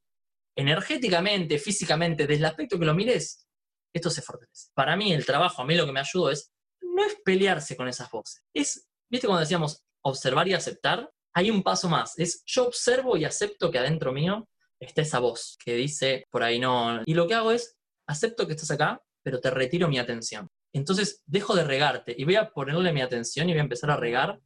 energéticamente, 0.56 1.58
físicamente, 1.58 2.26
desde 2.26 2.40
el 2.40 2.46
aspecto 2.46 2.78
que 2.78 2.86
lo 2.86 2.94
mires, 2.94 3.46
esto 3.92 4.08
se 4.08 4.22
fortalece. 4.22 4.70
Para 4.74 4.96
mí 4.96 5.12
el 5.12 5.26
trabajo, 5.26 5.60
a 5.60 5.66
mí 5.66 5.74
lo 5.74 5.84
que 5.84 5.92
me 5.92 6.00
ayudó 6.00 6.30
es, 6.30 6.52
no 6.80 7.04
es 7.04 7.16
pelearse 7.24 7.76
con 7.76 7.88
esas 7.88 8.10
voces, 8.10 8.42
es, 8.54 8.88
viste 9.10 9.26
cuando 9.26 9.40
decíamos 9.40 9.84
observar 10.02 10.48
y 10.48 10.54
aceptar, 10.54 11.10
hay 11.34 11.50
un 11.50 11.62
paso 11.62 11.88
más, 11.88 12.18
es 12.18 12.42
yo 12.46 12.66
observo 12.66 13.16
y 13.16 13.24
acepto 13.24 13.70
que 13.70 13.78
adentro 13.78 14.12
mío 14.12 14.48
está 14.80 15.02
esa 15.02 15.18
voz 15.18 15.58
que 15.62 15.74
dice 15.74 16.24
por 16.30 16.42
ahí 16.42 16.58
no, 16.58 17.02
y 17.04 17.14
lo 17.14 17.26
que 17.26 17.34
hago 17.34 17.50
es 17.50 17.76
acepto 18.06 18.46
que 18.46 18.54
estás 18.54 18.70
acá, 18.70 19.02
pero 19.22 19.40
te 19.40 19.50
retiro 19.50 19.88
mi 19.88 19.98
atención. 19.98 20.48
Entonces 20.72 21.22
dejo 21.26 21.54
de 21.54 21.64
regarte 21.64 22.14
y 22.16 22.24
voy 22.24 22.36
a 22.36 22.50
ponerle 22.50 22.92
mi 22.92 23.02
atención 23.02 23.48
y 23.48 23.52
voy 23.52 23.60
a 23.60 23.64
empezar 23.64 23.90
a 23.90 23.96
regar 23.96 24.40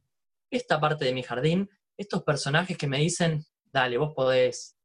esta 0.57 0.79
parte 0.79 1.05
de 1.05 1.13
mi 1.13 1.23
jardín, 1.23 1.69
estos 1.97 2.23
personajes 2.23 2.77
que 2.77 2.87
me 2.87 2.99
dicen, 2.99 3.43
dale, 3.71 3.97
vos 3.97 4.13
podés, 4.15 4.75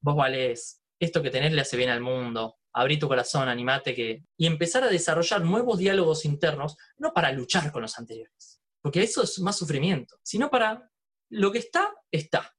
vos 0.00 0.16
valés, 0.16 0.82
esto 1.00 1.22
que 1.22 1.30
tenés 1.30 1.52
le 1.52 1.62
hace 1.62 1.76
bien 1.76 1.90
al 1.90 2.00
mundo, 2.00 2.56
abrí 2.72 2.98
tu 2.98 3.08
corazón, 3.08 3.48
animate 3.48 3.94
que... 3.94 4.24
Y 4.36 4.46
empezar 4.46 4.84
a 4.84 4.88
desarrollar 4.88 5.42
nuevos 5.42 5.78
diálogos 5.78 6.24
internos, 6.24 6.76
no 6.98 7.12
para 7.12 7.32
luchar 7.32 7.72
con 7.72 7.82
los 7.82 7.98
anteriores, 7.98 8.60
porque 8.82 9.02
eso 9.02 9.22
es 9.22 9.38
más 9.40 9.56
sufrimiento, 9.56 10.18
sino 10.22 10.50
para 10.50 10.90
lo 11.30 11.50
que 11.50 11.58
está, 11.58 11.94
está, 12.10 12.54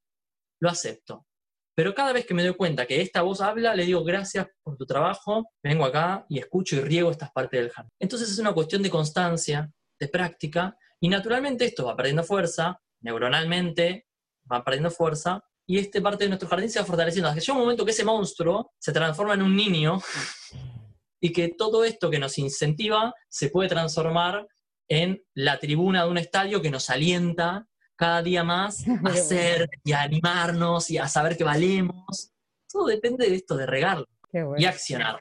lo 0.59 0.69
acepto. 0.69 1.25
Pero 1.75 1.93
cada 1.93 2.11
vez 2.11 2.25
que 2.25 2.33
me 2.33 2.43
doy 2.43 2.55
cuenta 2.55 2.87
que 2.87 3.01
esta 3.01 3.21
voz 3.21 3.39
habla, 3.39 3.75
le 3.75 3.85
digo 3.85 4.03
gracias 4.03 4.47
por 4.63 4.75
tu 4.77 4.87
trabajo, 4.87 5.51
vengo 5.61 5.85
acá 5.85 6.25
y 6.27 6.39
escucho 6.39 6.75
y 6.75 6.79
riego 6.79 7.11
estas 7.11 7.31
partes 7.31 7.59
del 7.59 7.69
jardín. 7.69 7.91
Entonces 7.99 8.31
es 8.31 8.39
una 8.39 8.53
cuestión 8.53 8.81
de 8.81 8.89
constancia, 8.89 9.71
de 9.99 10.07
práctica, 10.07 10.75
y 10.99 11.09
naturalmente 11.09 11.65
esto 11.65 11.85
va 11.85 11.95
perdiendo 11.95 12.23
fuerza, 12.23 12.81
neuronalmente 13.01 14.07
va 14.51 14.63
perdiendo 14.63 14.91
fuerza, 14.91 15.43
y 15.69 15.77
esta 15.79 16.01
parte 16.01 16.23
de 16.23 16.29
nuestro 16.29 16.47
jardín 16.47 16.69
se 16.69 16.79
va 16.79 16.85
fortaleciendo. 16.85 17.27
Hasta 17.27 17.39
que 17.39 17.45
llega 17.45 17.57
un 17.57 17.63
momento 17.63 17.83
que 17.83 17.91
ese 17.91 18.05
monstruo 18.05 18.71
se 18.79 18.93
transforma 18.93 19.33
en 19.33 19.41
un 19.41 19.55
niño 19.55 19.99
y 21.19 21.33
que 21.33 21.49
todo 21.49 21.83
esto 21.83 22.09
que 22.09 22.19
nos 22.19 22.37
incentiva 22.37 23.13
se 23.27 23.49
puede 23.49 23.67
transformar 23.67 24.47
en 24.87 25.21
la 25.33 25.59
tribuna 25.59 26.05
de 26.05 26.09
un 26.09 26.17
estadio 26.17 26.61
que 26.61 26.71
nos 26.71 26.89
alienta 26.89 27.67
cada 27.97 28.21
día 28.21 28.45
más 28.45 28.85
a 29.05 29.09
hacer 29.09 29.69
y 29.83 29.91
a 29.91 30.03
animarnos 30.03 30.89
y 30.89 30.97
a 30.97 31.09
saber 31.09 31.35
que 31.35 31.43
valemos. 31.43 32.31
Todo 32.71 32.85
depende 32.85 33.29
de 33.29 33.35
esto, 33.35 33.57
de 33.57 33.65
regarlo 33.65 34.07
y 34.57 34.65
accionar. 34.65 35.19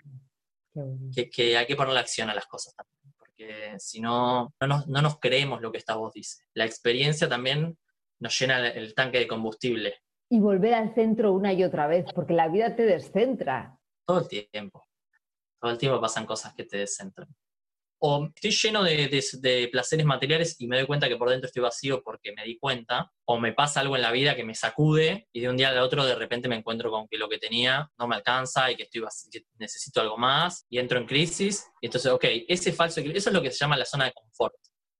Que, 1.12 1.56
hay 1.56 1.66
que 1.66 1.74
ponerle 1.74 2.00
acción 2.00 2.28
a 2.28 2.34
las 2.34 2.46
cosas 2.46 2.74
también, 2.74 2.95
porque 3.66 3.80
si 3.80 4.00
no, 4.00 4.54
no 4.60 4.66
nos, 4.66 4.86
no 4.88 5.02
nos 5.02 5.18
creemos 5.18 5.60
lo 5.60 5.72
que 5.72 5.78
esta 5.78 5.96
voz 5.96 6.12
dice. 6.12 6.44
La 6.54 6.64
experiencia 6.64 7.28
también 7.28 7.78
nos 8.20 8.38
llena 8.38 8.58
el, 8.58 8.78
el 8.78 8.94
tanque 8.94 9.18
de 9.18 9.28
combustible. 9.28 9.94
Y 10.28 10.40
volver 10.40 10.74
al 10.74 10.94
centro 10.94 11.32
una 11.32 11.52
y 11.52 11.62
otra 11.62 11.86
vez, 11.86 12.06
porque 12.14 12.34
la 12.34 12.48
vida 12.48 12.74
te 12.74 12.84
descentra. 12.84 13.78
Todo 14.06 14.20
el 14.20 14.28
tiempo. 14.28 14.84
Todo 15.60 15.70
el 15.70 15.78
tiempo 15.78 16.00
pasan 16.00 16.26
cosas 16.26 16.54
que 16.54 16.64
te 16.64 16.78
descentran 16.78 17.28
o 17.98 18.28
estoy 18.34 18.50
lleno 18.50 18.82
de, 18.82 19.68
placeres 19.72 20.06
materiales 20.06 20.56
y 20.58 20.66
me 20.66 20.76
doy 20.76 20.86
cuenta 20.86 21.08
que 21.08 21.16
por 21.16 21.30
dentro 21.30 21.46
estoy 21.46 21.62
vacío 21.62 22.02
porque 22.02 22.32
me 22.32 22.44
di 22.44 22.58
cuenta, 22.58 23.10
o 23.24 23.38
me 23.38 23.52
pasa 23.52 23.80
algo 23.80 23.96
en 23.96 24.02
la 24.02 24.12
vida 24.12 24.36
que 24.36 24.44
me 24.44 24.54
sacude 24.54 25.28
y 25.32 25.40
de 25.40 25.48
un 25.48 25.56
día 25.56 25.70
al 25.70 25.78
otro 25.78 26.04
de 26.04 26.14
repente 26.14 26.48
me 26.48 26.56
encuentro 26.56 26.90
con 26.90 27.08
que 27.08 27.18
lo 27.18 27.28
que 27.28 27.38
tenía 27.38 27.90
no 27.98 28.06
me 28.06 28.16
alcanza 28.16 28.70
y 28.70 28.76
que, 28.76 28.84
estoy 28.84 29.02
necesito 29.58 30.00
algo 30.00 30.16
más 30.16 30.66
y 30.68 30.78
entro 30.78 30.98
en 30.98 31.06
crisis. 31.06 31.66
Y 31.80 31.86
entonces, 31.86 32.10
ok, 32.12 32.24
ese 32.48 32.72
falso 32.72 33.00
eso 33.00 33.30
es 33.30 33.34
lo 33.34 33.42
que 33.42 33.50
se 33.50 33.58
llama 33.58 33.76
la 33.76 33.84
zona 33.84 34.06
de 34.06 34.12
confort. 34.12 34.54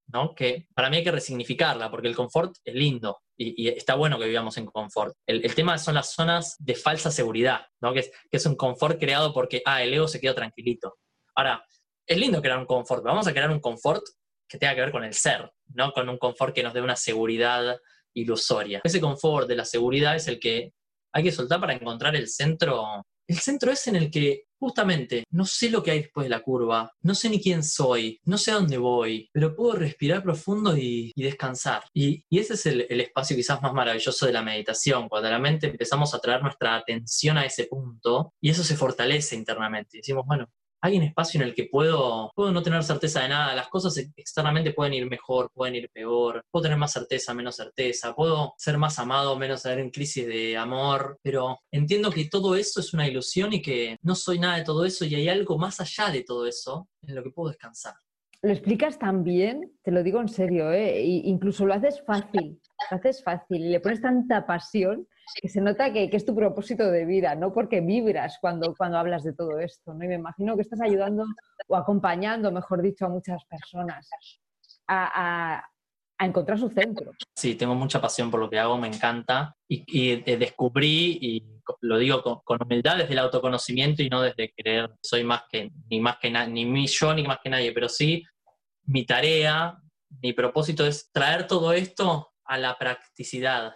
¿no? 0.09 0.35
Que 0.35 0.69
para 0.75 0.89
mí 0.89 0.99
hay 0.99 1.05
que 1.05 1.11
resignificarla, 1.11 1.91
porque 1.91 2.09
el 2.09 2.15
confort 2.15 2.57
es 2.65 2.75
lindo 2.75 3.23
y, 3.37 3.69
está 3.69 3.95
bueno 3.95 4.19
que 4.19 4.27
vivamos 4.27 4.57
en 4.57 4.67
confort. 4.67 5.15
El, 5.27 5.55
tema 5.55 5.79
son 5.79 5.95
las 5.95 6.13
zonas 6.13 6.57
de 6.59 6.75
falsa 6.75 7.11
seguridad, 7.11 7.67
¿no? 7.81 7.93
que, 7.93 8.01
es, 8.01 8.11
que 8.31 8.37
es 8.37 8.47
un 8.47 8.57
confort 8.57 8.99
creado 8.99 9.33
porque, 9.33 9.63
ah, 9.65 9.83
el 9.83 9.93
ego 9.93 10.09
se 10.09 10.21
quedó 10.21 10.35
tranquilito. 10.35 10.99
Ahora, 11.35 11.65
es 12.07 12.19
lindo 12.19 12.41
crear 12.41 12.59
un 12.59 12.67
confort, 12.67 13.03
vamos 13.03 13.27
a 13.27 13.33
crear 13.33 13.51
un 13.51 13.61
confort 13.61 14.03
que 14.49 14.59
tenga 14.59 14.75
que 14.75 14.81
ver 14.81 14.93
con 14.93 15.05
el 15.05 15.15
ser, 15.15 15.51
no 15.75 15.93
con 15.93 16.09
un 16.09 16.19
confort 16.19 16.55
que 16.55 16.63
nos 16.63 16.73
dé 16.73 16.81
una 16.81 16.97
seguridad 16.97 17.77
ilusoria. 18.15 18.81
Ese 18.85 19.01
confort 19.01 19.49
de 19.49 19.57
la 19.57 19.65
seguridad 19.65 20.17
es 20.17 20.29
el 20.29 20.39
que 20.39 20.73
hay 21.13 21.23
que 21.23 21.33
soltar 21.33 21.61
para 21.61 21.75
encontrar 21.75 22.15
el 22.15 22.29
centro. 22.29 23.05
El 23.29 23.39
centro 23.39 23.73
es 23.73 23.87
en 23.89 23.97
el 23.97 24.11
que 24.11 24.45
justamente 24.59 25.25
no 25.31 25.45
sé 25.45 25.69
lo 25.69 25.83
que 25.83 25.91
hay 25.91 26.03
después 26.03 26.25
de 26.25 26.31
la 26.31 26.41
curva, 26.41 26.91
no 27.03 27.15
sé 27.15 27.29
ni 27.29 27.41
quién 27.41 27.65
soy, 27.65 28.21
no 28.25 28.39
sé 28.39 28.53
a 28.53 28.55
dónde 28.55 28.79
voy, 28.79 29.29
pero 29.33 29.55
puedo 29.55 29.73
respirar 29.73 30.23
profundo 30.23 30.77
y, 30.77 31.13
descansar. 31.17 31.83
Y, 31.93 32.25
ese 32.31 32.55
es 32.55 32.67
el, 32.67 32.87
el, 32.89 33.01
espacio 33.01 33.37
quizás 33.37 33.61
más 33.61 33.73
maravilloso 33.73 34.27
de 34.27 34.33
la 34.33 34.43
meditación, 34.43 35.09
cuando 35.09 35.29
la 35.29 35.39
mente 35.39 35.67
empezamos 35.67 36.15
a 36.15 36.21
traer 36.21 36.41
nuestra 36.43 36.77
atención 36.77 37.37
a 37.37 37.45
ese 37.45 37.65
punto 37.65 38.33
y 38.41 38.51
eso 38.51 38.63
se 38.63 38.77
fortalece 38.77 39.35
internamente. 39.35 39.99
Decimos, 39.99 40.25
bueno, 40.25 40.49
hay 40.81 40.97
un 40.97 41.03
espacio 41.03 41.41
en 41.41 41.49
el 41.49 41.55
que 41.55 41.65
puedo, 41.65 42.31
puedo 42.35 42.53
no 42.53 42.63
tener 42.63 42.83
certeza 42.83 43.23
de 43.23 43.29
nada, 43.29 43.55
las 43.55 43.69
cosas 43.69 43.97
externamente 44.17 44.73
pueden 44.73 44.95
ir 44.95 45.09
mejor, 45.09 45.51
pueden 45.53 45.75
ir 45.75 45.91
peor, 45.91 46.43
puedo 46.51 46.65
tener 46.65 46.79
más 46.79 46.93
certeza, 46.93 47.35
menos 47.35 47.57
certeza, 47.57 48.15
puedo 48.15 48.55
ser 48.57 48.79
más 48.79 48.99
amado, 48.99 49.37
menos 49.37 49.61
estar 49.61 49.79
en 49.79 49.91
crisis 49.91 50.27
de 50.27 50.57
amor, 50.57 51.19
pero 51.23 51.59
entiendo 51.71 52.11
que 52.11 52.27
todo 52.27 52.57
eso 52.57 52.81
es 52.81 52.93
una 52.95 53.09
ilusión 53.09 53.53
y 53.53 53.63
que 53.63 53.97
no 54.03 54.15
soy 54.15 54.39
nada 54.39 54.57
de 54.57 54.65
todo 54.65 54.85
eso 54.85 55.05
y 55.05 55.15
hay 55.15 55.29
algo 55.29 55.59
más 55.59 55.81
allá 55.81 56.11
de 56.11 56.23
todo 56.23 56.47
eso 56.47 56.89
en 57.03 57.15
lo 57.15 57.23
que 57.23 57.31
puedo 57.31 57.49
descansar. 57.49 57.95
Lo 58.43 58.53
explicas 58.53 58.99
tan 58.99 59.25
bien, 59.25 59.73
te 59.83 59.91
lo 59.91 60.03
digo 60.03 60.21
en 60.21 60.29
serio, 60.29 60.71
¿eh? 60.73 61.03
incluso 61.03 61.67
lo 61.67 61.75
haces 61.75 62.03
fácil, 62.07 62.61
lo 62.91 62.97
haces 62.97 63.25
fácil 63.25 63.65
y 63.65 63.71
le 63.71 63.81
pones 63.81 64.01
tanta 64.01 64.47
pasión 64.47 65.09
que 65.35 65.49
se 65.49 65.61
nota 65.61 65.93
que, 65.93 66.09
es 66.13 66.25
tu 66.25 66.35
propósito 66.35 66.91
de 66.91 67.05
vida, 67.05 67.35
no 67.35 67.53
porque 67.53 67.81
vibras 67.81 68.39
cuando, 68.41 68.75
cuando 68.77 68.99
hablas 68.99 69.25
de 69.25 69.33
todo 69.33 69.59
esto, 69.59 69.95
¿no? 69.95 70.05
Y 70.05 70.09
me 70.09 70.15
imagino 70.15 70.57
que 70.57 70.63
estás 70.63 70.81
ayudando 70.81 71.25
o 71.69 71.77
acompañando, 71.77 72.53
mejor 72.53 72.83
dicho, 72.83 73.07
a 73.07 73.09
muchas 73.09 73.45
personas 73.45 74.09
a, 74.89 75.65
encontrar 76.19 76.59
su 76.59 76.71
centro. 76.71 77.13
Sí, 77.37 77.57
tengo 77.57 77.75
mucha 77.75 78.01
pasión 78.01 78.31
por 78.31 78.41
lo 78.41 78.49
que 78.49 78.59
hago, 78.59 78.79
me 78.79 78.89
encanta 78.89 79.55
y, 79.69 80.17
descubrí, 80.37 81.19
y 81.21 81.61
lo 81.83 81.99
digo 81.99 82.23
con, 82.23 82.63
humildad 82.63 82.97
desde 82.97 83.13
el 83.13 83.19
autoconocimiento 83.19 84.03
y 84.03 84.09
no 84.09 84.23
desde 84.23 84.51
creer 84.55 84.91
soy 85.03 85.25
más 85.25 85.43
que, 85.51 85.71
ni 85.91 86.01
más 86.01 86.17
que 86.17 86.31
nadie, 86.31 86.65
ni 86.65 86.87
yo 86.87 87.13
ni 87.13 87.23
más 87.23 87.41
que 87.43 87.51
nadie, 87.51 87.73
pero 87.73 87.91
sí 87.91 88.25
mi 88.87 89.05
tarea, 89.05 89.77
mi 90.23 90.33
propósito 90.33 90.87
es 90.87 91.11
traer 91.13 91.47
todo 91.47 91.73
esto 91.73 92.33
a 92.45 92.57
la 92.57 92.79
practicidad, 92.79 93.75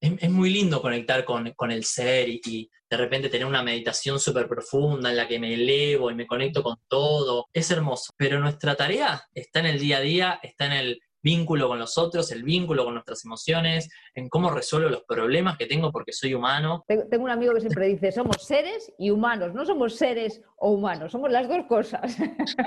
es, 0.00 0.30
muy 0.30 0.50
lindo 0.50 0.82
conectar 0.82 1.24
con, 1.24 1.54
el 1.70 1.84
ser 1.84 2.28
y, 2.28 2.70
de 2.88 2.96
repente 2.96 3.28
tener 3.28 3.46
una 3.46 3.64
meditación 3.64 4.20
súper 4.20 4.46
profunda 4.46 5.10
en 5.10 5.16
la 5.16 5.26
que 5.26 5.40
me 5.40 5.52
elevo 5.52 6.08
y 6.08 6.14
me 6.14 6.26
conecto 6.26 6.62
con 6.62 6.76
todo. 6.86 7.46
Es 7.52 7.70
hermoso, 7.72 8.12
pero 8.16 8.38
nuestra 8.38 8.76
tarea 8.76 9.20
está 9.34 9.58
en 9.58 9.66
el 9.66 9.80
día 9.80 9.96
a 9.96 10.00
día, 10.00 10.40
está 10.40 10.66
en 10.66 10.72
el 10.72 11.00
vínculo 11.20 11.66
con 11.66 11.80
los 11.80 11.98
otros, 11.98 12.30
el 12.30 12.44
vínculo 12.44 12.84
con 12.84 12.94
nuestras 12.94 13.24
emociones, 13.24 13.88
en 14.14 14.28
cómo 14.28 14.52
resuelvo 14.52 14.88
los 14.88 15.02
problemas 15.02 15.58
que 15.58 15.66
tengo 15.66 15.90
porque 15.90 16.12
soy 16.12 16.34
humano. 16.34 16.84
Tengo 16.86 17.24
un 17.24 17.30
amigo 17.30 17.52
que 17.52 17.60
siempre 17.60 17.88
dice, 17.88 18.12
somos 18.12 18.36
seres 18.38 18.92
y 18.96 19.10
humanos, 19.10 19.52
no 19.52 19.66
somos 19.66 19.96
seres 19.96 20.40
o 20.56 20.70
humanos, 20.70 21.10
somos 21.10 21.28
las 21.32 21.48
dos 21.48 21.66
cosas. 21.66 22.16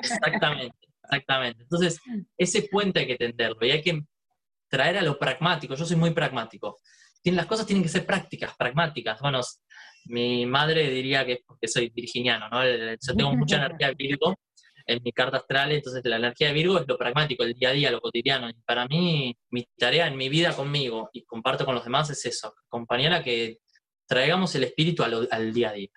Exactamente, 0.03 0.75
exactamente. 1.03 1.63
Entonces, 1.63 2.01
ese 2.37 2.63
puente 2.63 2.99
hay 2.99 3.07
que 3.07 3.15
tenderlo 3.15 3.65
y 3.65 3.71
hay 3.71 3.81
que 3.81 4.01
traer 4.67 4.97
a 4.97 5.01
lo 5.01 5.17
pragmático. 5.17 5.75
Yo 5.75 5.85
soy 5.85 5.95
muy 5.95 6.11
pragmático. 6.11 6.79
Las 7.23 7.45
cosas 7.45 7.65
tienen 7.65 7.83
que 7.83 7.89
ser 7.89 8.05
prácticas, 8.05 8.55
pragmáticas. 8.57 9.19
Bueno, 9.19 9.41
mi 10.05 10.45
madre 10.45 10.89
diría 10.89 11.25
que 11.25 11.33
es 11.33 11.39
porque 11.45 11.67
soy 11.67 11.89
virginiano, 11.89 12.49
¿no? 12.49 12.63
Yo 12.65 13.15
tengo 13.15 13.35
mucha 13.35 13.57
energía 13.65 13.91
Virgo 13.93 14.35
en 14.85 15.03
mi 15.03 15.11
carta 15.11 15.37
astral, 15.37 15.71
entonces 15.71 16.03
la 16.05 16.15
energía 16.15 16.47
de 16.47 16.53
Virgo 16.53 16.79
es 16.79 16.87
lo 16.87 16.97
pragmático, 16.97 17.43
el 17.43 17.53
día 17.53 17.69
a 17.69 17.73
día, 17.73 17.91
lo 17.91 18.01
cotidiano. 18.01 18.49
Y 18.49 18.53
para 18.65 18.87
mí, 18.87 19.37
mi 19.51 19.65
tarea 19.77 20.07
en 20.07 20.17
mi 20.17 20.29
vida 20.29 20.55
conmigo 20.55 21.09
y 21.13 21.23
comparto 21.25 21.65
con 21.65 21.75
los 21.75 21.83
demás 21.83 22.09
es 22.09 22.25
eso, 22.25 22.55
acompañar 22.67 23.13
a 23.13 23.23
que 23.23 23.59
traigamos 24.07 24.55
el 24.55 24.63
espíritu 24.63 25.03
al, 25.03 25.53
día 25.53 25.69
a 25.69 25.73
día. 25.73 25.89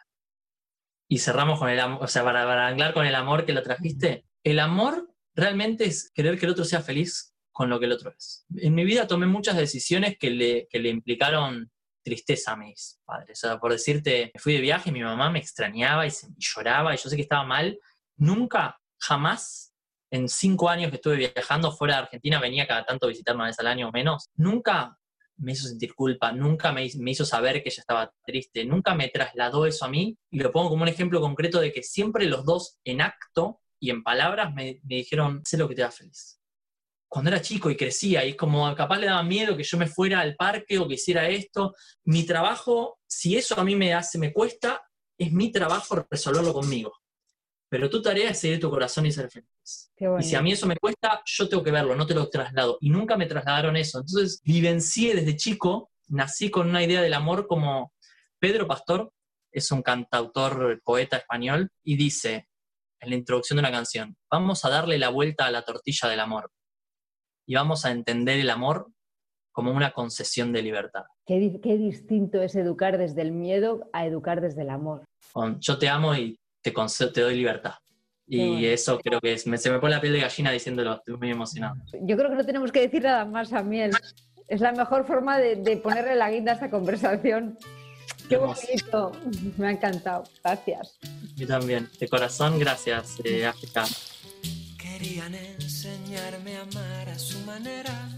Y 1.08 1.18
cerramos 1.18 1.58
con 1.58 1.70
el 1.70 1.80
amor, 1.80 2.04
o 2.04 2.08
sea, 2.08 2.22
para, 2.22 2.44
para 2.44 2.92
con 2.92 3.06
el 3.06 3.14
amor 3.14 3.46
que 3.46 3.54
lo 3.54 3.62
trajiste. 3.62 4.26
El 4.44 4.58
amor 4.58 5.10
realmente 5.34 5.84
es 5.84 6.10
querer 6.12 6.38
que 6.38 6.46
el 6.46 6.52
otro 6.52 6.64
sea 6.64 6.82
feliz 6.82 7.31
con 7.52 7.68
lo 7.70 7.78
que 7.78 7.86
el 7.86 7.92
otro 7.92 8.12
es. 8.16 8.46
En 8.56 8.74
mi 8.74 8.84
vida 8.84 9.06
tomé 9.06 9.26
muchas 9.26 9.56
decisiones 9.56 10.16
que 10.18 10.30
le, 10.30 10.66
que 10.68 10.78
le 10.78 10.88
implicaron 10.88 11.70
tristeza 12.02 12.52
a 12.52 12.56
mis 12.56 12.98
padres. 13.04 13.38
O 13.44 13.48
sea, 13.48 13.58
por 13.58 13.72
decirte, 13.72 14.30
me 14.34 14.40
fui 14.40 14.54
de 14.54 14.60
viaje 14.60 14.90
y 14.90 14.92
mi 14.92 15.02
mamá 15.02 15.30
me 15.30 15.38
extrañaba 15.38 16.06
y, 16.06 16.10
se, 16.10 16.26
y 16.26 16.40
lloraba 16.40 16.94
y 16.94 16.98
yo 16.98 17.08
sé 17.08 17.16
que 17.16 17.22
estaba 17.22 17.44
mal. 17.44 17.78
Nunca 18.16 18.78
jamás 18.98 19.72
en 20.12 20.28
cinco 20.28 20.68
años 20.68 20.90
que 20.90 20.96
estuve 20.96 21.16
viajando 21.16 21.72
fuera 21.72 21.94
de 21.94 22.02
Argentina, 22.02 22.38
venía 22.38 22.66
cada 22.66 22.84
tanto 22.84 23.06
a 23.06 23.08
visitar 23.08 23.34
una 23.34 23.46
vez 23.46 23.58
al 23.58 23.66
año 23.66 23.88
o 23.88 23.92
menos, 23.92 24.28
nunca 24.34 24.98
me 25.38 25.52
hizo 25.52 25.66
sentir 25.66 25.94
culpa, 25.94 26.32
nunca 26.32 26.70
me, 26.70 26.84
hizo 26.84 27.24
saber 27.24 27.62
que 27.62 27.70
ella 27.70 27.80
estaba 27.80 28.12
triste, 28.24 28.66
nunca 28.66 28.94
me 28.94 29.08
trasladó 29.08 29.64
eso 29.64 29.86
a 29.86 29.88
mí, 29.88 30.18
y 30.30 30.38
lo 30.38 30.52
pongo 30.52 30.68
como 30.68 30.82
un 30.82 30.88
ejemplo 30.88 31.20
concreto 31.20 31.60
de 31.60 31.72
que 31.72 31.82
siempre 31.82 32.26
los 32.26 32.44
dos 32.44 32.78
en 32.84 33.00
acto 33.00 33.60
y 33.80 33.88
en 33.88 34.02
palabras 34.02 34.52
me, 34.52 34.80
me 34.84 34.96
dijeron, 34.96 35.40
sé 35.44 35.56
lo 35.56 35.66
que 35.66 35.74
te 35.74 35.82
da 35.82 35.90
feliz. 35.90 36.41
Cuando 37.12 37.30
era 37.30 37.42
chico 37.42 37.70
y 37.70 37.76
crecía, 37.76 38.24
y 38.24 38.30
es 38.30 38.36
como 38.36 38.74
capaz 38.74 38.98
le 38.98 39.06
daba 39.06 39.22
miedo 39.22 39.56
que 39.56 39.64
yo 39.64 39.76
me 39.76 39.86
fuera 39.86 40.20
al 40.20 40.34
parque 40.34 40.78
o 40.78 40.88
que 40.88 40.94
hiciera 40.94 41.28
esto, 41.28 41.74
mi 42.04 42.24
trabajo, 42.24 42.98
si 43.06 43.36
eso 43.36 43.58
a 43.60 43.64
mí 43.64 43.76
me 43.76 43.92
hace, 43.92 44.18
me 44.18 44.32
cuesta, 44.32 44.80
es 45.18 45.30
mi 45.30 45.52
trabajo 45.52 46.06
resolverlo 46.10 46.54
conmigo 46.54 46.92
pero 47.72 47.88
tu 47.88 48.02
tarea 48.02 48.28
es 48.28 48.38
seguir 48.38 48.60
tu 48.60 48.68
corazón 48.68 49.06
y 49.06 49.12
ser 49.12 49.30
feliz. 49.30 49.90
Y 50.20 50.22
si 50.22 50.34
a 50.34 50.42
mí 50.42 50.52
eso 50.52 50.66
me 50.66 50.76
cuesta, 50.76 51.22
yo 51.24 51.48
tengo 51.48 51.62
que 51.62 51.70
verlo, 51.70 51.96
no 51.96 52.06
te 52.06 52.12
lo 52.12 52.28
traslado. 52.28 52.76
Y 52.82 52.90
nunca 52.90 53.16
me 53.16 53.24
trasladaron 53.24 53.78
eso. 53.78 54.00
Entonces 54.00 54.42
vivencié 54.44 55.14
desde 55.14 55.36
chico, 55.36 55.90
nací 56.08 56.50
con 56.50 56.68
una 56.68 56.84
idea 56.84 57.00
del 57.00 57.14
amor 57.14 57.46
como 57.46 57.94
Pedro 58.38 58.68
Pastor, 58.68 59.10
es 59.50 59.70
un 59.72 59.80
cantautor, 59.80 60.82
poeta 60.84 61.16
español, 61.16 61.70
y 61.82 61.96
dice 61.96 62.46
en 63.00 63.08
la 63.08 63.16
introducción 63.16 63.56
de 63.56 63.60
una 63.60 63.70
canción, 63.70 64.18
vamos 64.30 64.66
a 64.66 64.68
darle 64.68 64.98
la 64.98 65.08
vuelta 65.08 65.46
a 65.46 65.50
la 65.50 65.62
tortilla 65.62 66.10
del 66.10 66.20
amor. 66.20 66.52
Y 67.46 67.54
vamos 67.54 67.84
a 67.84 67.90
entender 67.90 68.38
el 68.38 68.50
amor 68.50 68.88
como 69.52 69.70
una 69.70 69.92
concesión 69.92 70.52
de 70.52 70.62
libertad. 70.62 71.04
Qué, 71.26 71.60
qué 71.62 71.76
distinto 71.76 72.42
es 72.42 72.56
educar 72.56 72.98
desde 72.98 73.22
el 73.22 73.32
miedo 73.32 73.88
a 73.92 74.06
educar 74.06 74.40
desde 74.40 74.62
el 74.62 74.70
amor. 74.70 75.04
yo 75.60 75.78
te 75.78 75.88
amo 75.88 76.14
y 76.14 76.38
te, 76.62 76.72
te 77.12 77.20
doy 77.20 77.36
libertad. 77.36 77.74
Y 78.26 78.64
eso 78.64 78.98
creo 78.98 79.20
que 79.20 79.34
es, 79.34 79.46
me, 79.46 79.58
se 79.58 79.70
me 79.70 79.78
pone 79.78 79.94
la 79.94 80.00
piel 80.00 80.14
de 80.14 80.20
gallina 80.20 80.50
diciéndolo, 80.50 80.94
estoy 80.94 81.16
muy 81.18 81.30
emocionado. 81.30 81.74
Yo 82.00 82.16
creo 82.16 82.30
que 82.30 82.36
no 82.36 82.46
tenemos 82.46 82.72
que 82.72 82.80
decir 82.80 83.02
nada 83.02 83.26
más 83.26 83.52
a 83.52 83.62
Miel. 83.62 83.90
Es 84.48 84.60
la 84.60 84.72
mejor 84.72 85.06
forma 85.06 85.38
de, 85.38 85.76
ponerle 85.76 86.14
la 86.14 86.30
guinda 86.30 86.52
a 86.52 86.54
esta 86.54 86.70
conversación. 86.70 87.58
Qué 88.28 88.38
bonito, 88.38 89.12
me 89.58 89.66
ha 89.66 89.70
encantado. 89.72 90.24
Gracias. 90.42 90.98
Yo 91.36 91.46
también, 91.46 91.88
de 91.98 92.08
corazón, 92.08 92.58
gracias, 92.58 93.18
eh, 93.24 93.44
África. 93.44 93.84
Querían 95.02 95.34
enseñarme 95.34 96.58
a 96.58 96.62
amar 96.62 97.08
a 97.08 97.18
su 97.18 97.40
manera, 97.40 98.08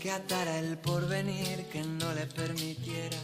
que 0.00 0.08
atara 0.08 0.60
el 0.60 0.78
porvenir, 0.78 1.64
que 1.64 1.82
no 1.82 2.14
le 2.14 2.26
permitiera 2.26 3.16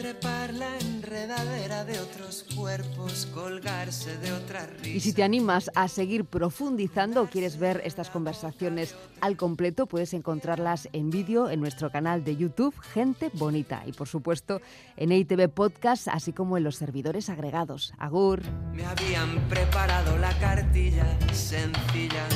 trepar 0.00 0.54
la 0.54 0.78
enredadera 0.78 1.84
de 1.84 1.98
otros 1.98 2.46
cuerpos, 2.56 3.26
colgarse 3.34 4.16
de 4.16 4.32
otra 4.32 4.64
risa. 4.64 4.96
Y 4.96 5.00
si 5.00 5.12
te 5.12 5.22
animas 5.22 5.70
a 5.74 5.88
seguir 5.88 6.24
profundizando 6.24 7.20
o 7.20 7.26
quieres 7.26 7.58
ver 7.58 7.82
estas 7.84 8.08
conversaciones 8.08 8.94
al 9.20 9.36
completo, 9.36 9.84
puedes 9.84 10.14
encontrarlas 10.14 10.88
en 10.94 11.10
vídeo 11.10 11.50
en 11.50 11.60
nuestro 11.60 11.90
canal 11.90 12.24
de 12.24 12.34
YouTube 12.34 12.74
Gente 12.80 13.30
Bonita 13.34 13.82
y 13.84 13.92
por 13.92 14.08
supuesto 14.08 14.62
en 14.96 15.12
ITV 15.12 15.50
Podcast, 15.50 16.08
así 16.08 16.32
como 16.32 16.56
en 16.56 16.64
los 16.64 16.76
servidores 16.76 17.28
agregados. 17.28 17.92
Agur. 17.98 18.40
Me 18.72 18.86
habían 18.86 19.38
preparado 19.50 20.16
la 20.16 20.32
cartilla 20.38 21.18
sencilla, 21.30 22.26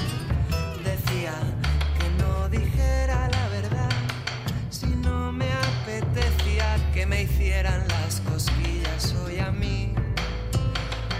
decía 0.84 1.32
me 7.14 7.22
hicieran 7.22 7.86
las 7.86 8.20
cosquillas 8.22 9.14
hoy 9.24 9.38
a 9.38 9.52
mí, 9.52 9.94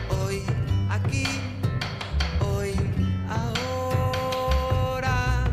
hoy 0.08 0.42
aquí, 0.90 1.24
hoy 2.40 2.74
ahora. 3.28 5.44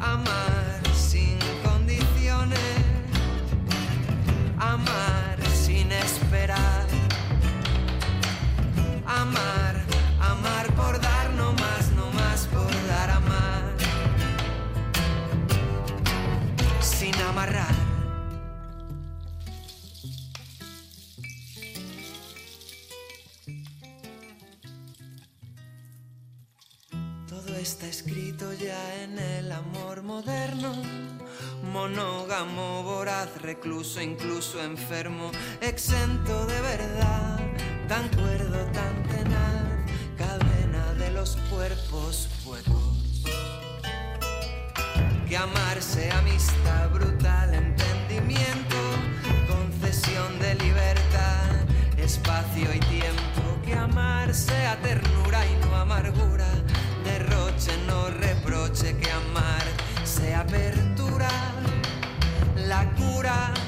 Amar 0.00 0.80
sin 0.92 1.38
condiciones, 1.62 2.74
amar 4.58 5.38
sin 5.54 5.92
esperar, 5.92 6.86
amar, 9.06 9.76
amar 10.20 10.66
por 10.74 11.00
dar 11.00 11.30
no 11.34 11.52
más, 11.52 11.92
no 11.92 12.10
más 12.10 12.48
por 12.48 12.72
dar 12.88 13.10
amar, 13.10 13.76
sin 16.80 17.14
amarrar. 17.30 17.91
Recluso, 33.42 34.00
incluso 34.00 34.62
enfermo, 34.62 35.30
exento 35.60 36.46
de 36.46 36.60
verdad, 36.60 37.38
tan 37.88 38.08
cuerdo, 38.10 38.64
tan 38.72 39.02
tenaz, 39.04 39.90
cadena 40.16 40.94
de 40.94 41.10
los 41.10 41.36
cuerpos 41.50 42.28
huecos. 42.46 43.24
Que 45.28 45.36
amarse, 45.36 46.10
amistad, 46.12 46.90
brutal 46.90 47.54
entendimiento, 47.54 48.76
concesión 49.48 50.38
de 50.38 50.54
libertad, 50.56 51.50
espacio 51.96 52.72
y 52.74 52.80
tiempo. 52.80 53.60
Que 53.64 53.74
amarse 53.74 54.66
a 54.66 54.76
ternura 54.80 55.21
la 63.22 63.61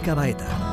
África. 0.00 0.63